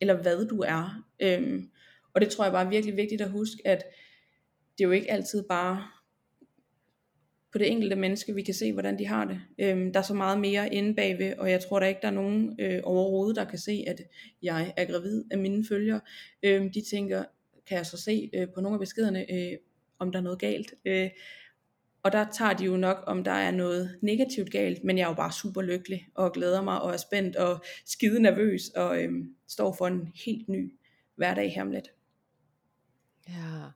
[0.00, 1.04] eller hvad du er.
[1.22, 1.70] Øhm,
[2.14, 3.84] og det tror jeg bare er virkelig vigtigt at huske, at
[4.78, 5.84] det er jo ikke altid bare
[7.52, 9.40] på det enkelte menneske, vi kan se, hvordan de har det.
[9.58, 12.12] Øhm, der er så meget mere inde bagved, og jeg tror da ikke, der er
[12.12, 14.02] nogen øh, overhovedet, der kan se, at
[14.42, 16.00] jeg er gravid af mine følgere.
[16.42, 17.24] Øhm, de tænker,
[17.66, 19.58] kan jeg så se øh, på nogle af beskederne, øh,
[19.98, 20.74] om der er noget galt.
[20.84, 21.10] Øh,
[22.02, 25.08] og der tager de jo nok, om der er noget negativt galt, men jeg er
[25.08, 29.12] jo bare super lykkelig, og glæder mig, og er spændt, og skide nervøs, og øh,
[29.46, 30.78] står for en helt ny
[31.14, 31.92] hverdag her om lidt.
[33.28, 33.70] Ja,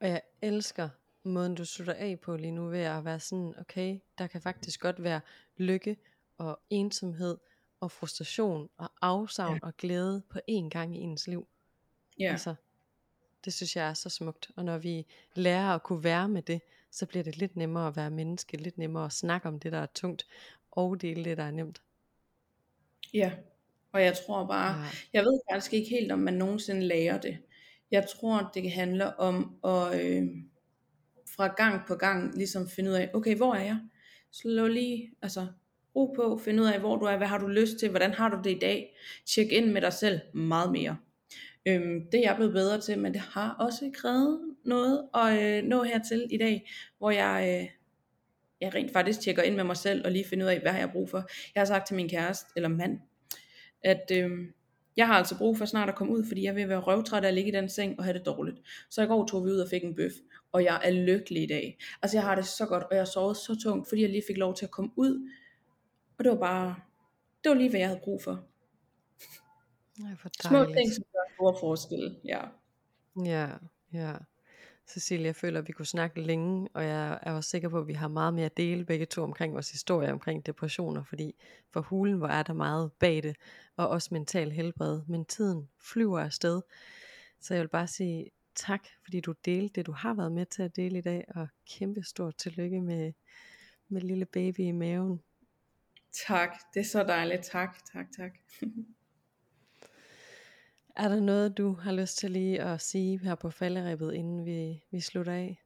[0.00, 0.88] og jeg elsker
[1.22, 4.80] måden du slutter af på lige nu ved at være sådan, okay, der kan faktisk
[4.80, 5.20] godt være
[5.56, 5.96] lykke
[6.38, 7.38] og ensomhed
[7.80, 9.66] og frustration og afsavn ja.
[9.66, 11.48] og glæde på én gang i ens liv.
[12.18, 12.30] Ja.
[12.30, 12.54] Altså,
[13.44, 14.50] det synes jeg er så smukt.
[14.56, 16.60] Og når vi lærer at kunne være med det,
[16.90, 19.78] så bliver det lidt nemmere at være menneske, lidt nemmere at snakke om det, der
[19.78, 20.26] er tungt,
[20.70, 21.82] og dele det, der er nemt.
[23.14, 23.32] Ja,
[23.92, 24.86] og jeg tror bare, ja.
[25.12, 27.38] jeg ved faktisk ikke helt, om man nogensinde lærer det.
[27.90, 30.28] Jeg tror, det handler om at, øh,
[31.36, 33.78] fra gang på gang ligesom finde ud af, okay, hvor er jeg?
[34.32, 35.46] Slå lige, altså
[35.96, 38.28] ro på, finde ud af, hvor du er, hvad har du lyst til, hvordan har
[38.28, 38.96] du det i dag?
[39.26, 40.96] Tjek ind med dig selv meget mere.
[41.68, 45.68] Øhm, det er jeg blevet bedre til, men det har også krævet noget at øh,
[45.68, 47.68] nå hertil i dag, hvor jeg, øh,
[48.60, 50.78] jeg rent faktisk tjekker ind med mig selv, og lige finder ud af, hvad har
[50.78, 51.28] jeg brug for.
[51.54, 52.98] Jeg har sagt til min kæreste, eller mand,
[53.82, 54.30] at øh,
[54.96, 57.28] jeg har altså brug for snart at komme ud, fordi jeg vil være røvtræt af
[57.28, 58.58] at ligge i den seng og have det dårligt.
[58.90, 60.12] Så i går tog vi ud og fik en bøf,
[60.52, 61.78] og jeg er lykkelig i dag.
[62.02, 64.22] Altså jeg har det så godt, og jeg har sovet så tungt, fordi jeg lige
[64.26, 65.30] fik lov til at komme ud.
[66.18, 66.74] Og det var bare,
[67.44, 68.44] det var lige hvad jeg havde brug for.
[69.98, 72.40] Ja, for Små ting, som gør store forskelle, ja.
[73.24, 73.48] Ja,
[73.92, 74.12] ja.
[74.90, 77.86] Cecilie, jeg føler, at vi kunne snakke længe, og jeg er også sikker på, at
[77.86, 81.34] vi har meget mere at dele begge to omkring vores historie omkring depressioner, fordi
[81.70, 83.36] for hulen, hvor er der meget bag det,
[83.76, 86.62] og også mental helbred, men tiden flyver afsted.
[87.40, 90.62] Så jeg vil bare sige tak, fordi du delte det, du har været med til
[90.62, 93.12] at dele i dag, og kæmpe stort tillykke med,
[93.88, 95.20] med lille baby i maven.
[96.26, 97.42] Tak, det er så dejligt.
[97.42, 98.32] Tak, tak, tak.
[101.00, 104.84] Er der noget, du har lyst til lige at sige her på falderæbet, inden vi,
[104.90, 105.62] vi slutter af?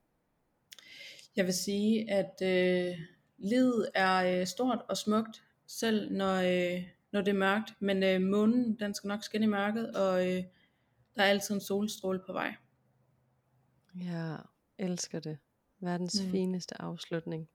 [1.36, 2.98] Jeg vil sige, at øh,
[3.38, 6.82] livet er øh, stort og smukt, selv når, øh,
[7.12, 7.74] når det er mørkt.
[7.80, 10.42] Men øh, månen, den skal nok skinne i mørket, og øh,
[11.16, 12.54] der er altid en solstråle på vej.
[14.00, 14.36] Ja,
[14.78, 15.38] elsker det.
[15.80, 16.30] Verdens mm.
[16.30, 17.48] fineste afslutning.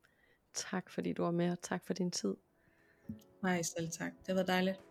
[0.53, 2.35] Tak fordi du var med, og tak for din tid.
[3.43, 4.11] Nej, selv tak.
[4.27, 4.88] Det var dejligt.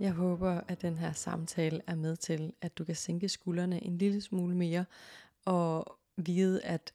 [0.00, 3.98] Jeg håber, at den her samtale er med til, at du kan sænke skuldrene en
[3.98, 4.84] lille smule mere,
[5.44, 6.94] og vide, at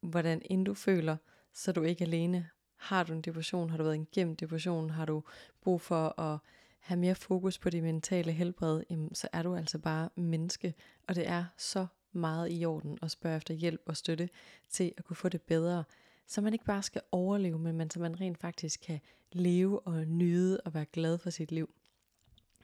[0.00, 1.16] hvordan end du føler,
[1.52, 2.48] så er du ikke alene.
[2.76, 5.22] Har du en depression, har du været igennem depression, har du
[5.60, 6.38] brug for at
[6.78, 10.74] have mere fokus på det mentale helbred, jamen, så er du altså bare menneske,
[11.08, 14.28] og det er så meget i orden at spørge efter hjælp og støtte
[14.68, 15.84] til at kunne få det bedre,
[16.26, 19.00] så man ikke bare skal overleve, men man, så man rent faktisk kan
[19.32, 21.75] leve og nyde og være glad for sit liv.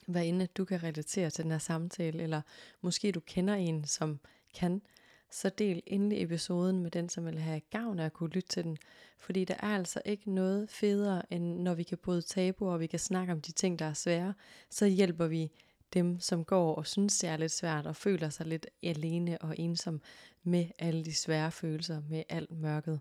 [0.06, 2.42] Hvad end du kan relatere til den her samtale, eller
[2.80, 4.20] måske du kender en, som
[4.54, 4.82] kan,
[5.30, 8.64] så del endelig episoden med den, som vil have gavn af at kunne lytte til
[8.64, 8.76] den.
[9.18, 12.86] Fordi der er altså ikke noget federe, end når vi kan bryde tabuer, og vi
[12.86, 14.34] kan snakke om de ting, der er svære,
[14.70, 15.50] så hjælper vi
[15.94, 19.58] dem, som går og synes, det er lidt svært, og føler sig lidt alene og
[19.58, 20.00] ensom
[20.42, 23.00] med alle de svære følelser, med alt mørket.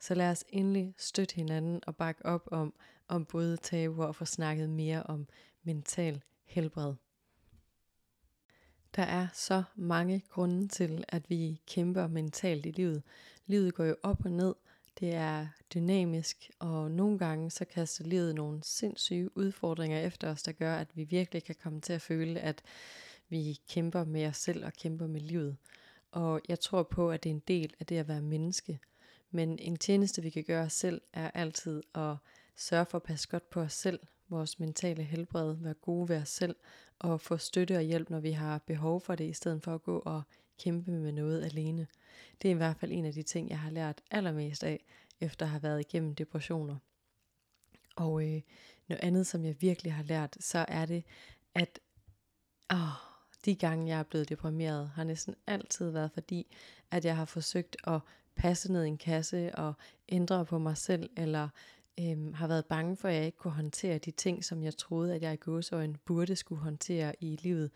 [0.00, 2.74] Så lad os endelig støtte hinanden og bakke op om,
[3.08, 5.26] om både tabuer og få snakket mere om
[5.62, 6.94] mental helbred.
[8.96, 13.02] Der er så mange grunde til, at vi kæmper mentalt i livet.
[13.46, 14.54] Livet går jo op og ned,
[15.00, 20.52] det er dynamisk, og nogle gange så kaster livet nogle sindssyge udfordringer efter os, der
[20.52, 22.62] gør, at vi virkelig kan komme til at føle, at
[23.28, 25.56] vi kæmper med os selv og kæmper med livet.
[26.12, 28.80] Og jeg tror på, at det er en del af det at være menneske.
[29.30, 32.16] Men en tjeneste, vi kan gøre os selv, er altid at
[32.56, 34.00] sørge for at passe godt på os selv,
[34.30, 36.56] vores mentale helbred, være gode ved os selv,
[36.98, 39.82] og få støtte og hjælp, når vi har behov for det, i stedet for at
[39.82, 40.22] gå og
[40.58, 41.86] kæmpe med noget alene.
[42.42, 44.84] Det er i hvert fald en af de ting, jeg har lært allermest af,
[45.20, 46.76] efter at have været igennem depressioner.
[47.96, 48.40] Og øh,
[48.88, 51.04] noget andet, som jeg virkelig har lært, så er det,
[51.54, 51.78] at
[52.72, 52.78] åh,
[53.44, 56.56] de gange, jeg er blevet deprimeret, har næsten altid været fordi,
[56.90, 58.00] at jeg har forsøgt at
[58.34, 59.74] passe ned i en kasse og
[60.08, 61.48] ændre på mig selv, eller
[62.00, 65.14] øhm, har været bange for, at jeg ikke kunne håndtere de ting, som jeg troede,
[65.14, 67.70] at jeg i gåsøjne burde skulle håndtere i livet.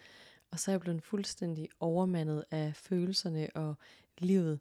[0.51, 3.75] Og så er jeg blevet fuldstændig overmandet af følelserne og
[4.19, 4.61] livet.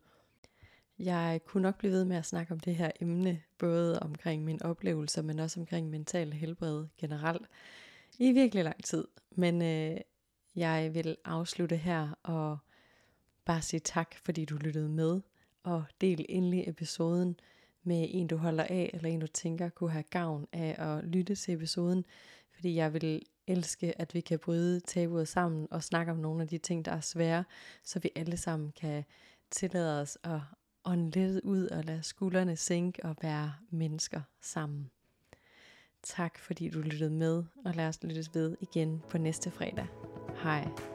[1.00, 4.64] Jeg kunne nok blive ved med at snakke om det her emne, både omkring min
[4.64, 7.48] oplevelser, men også omkring mental helbred generelt,
[8.20, 9.08] i virkelig lang tid.
[9.32, 9.98] Men øh,
[10.56, 12.58] jeg vil afslutte her og
[13.46, 15.22] bare sige tak, fordi du lyttede med,
[15.64, 17.36] og del endelig episoden
[17.84, 21.36] med en, du holder af, eller en, du tænker kunne have gavn af at lytte
[21.36, 22.06] til episoden,
[22.56, 26.48] fordi jeg vil elske, at vi kan bryde tabuet sammen og snakke om nogle af
[26.48, 27.44] de ting, der er svære,
[27.84, 29.04] så vi alle sammen kan
[29.52, 30.40] tillade os at
[30.86, 34.90] ånde lidt ud og lade skuldrene sænke og være mennesker sammen.
[36.04, 39.88] Tak fordi du lyttede med, og lad os lyttes ved igen på næste fredag.
[40.44, 40.93] Hej.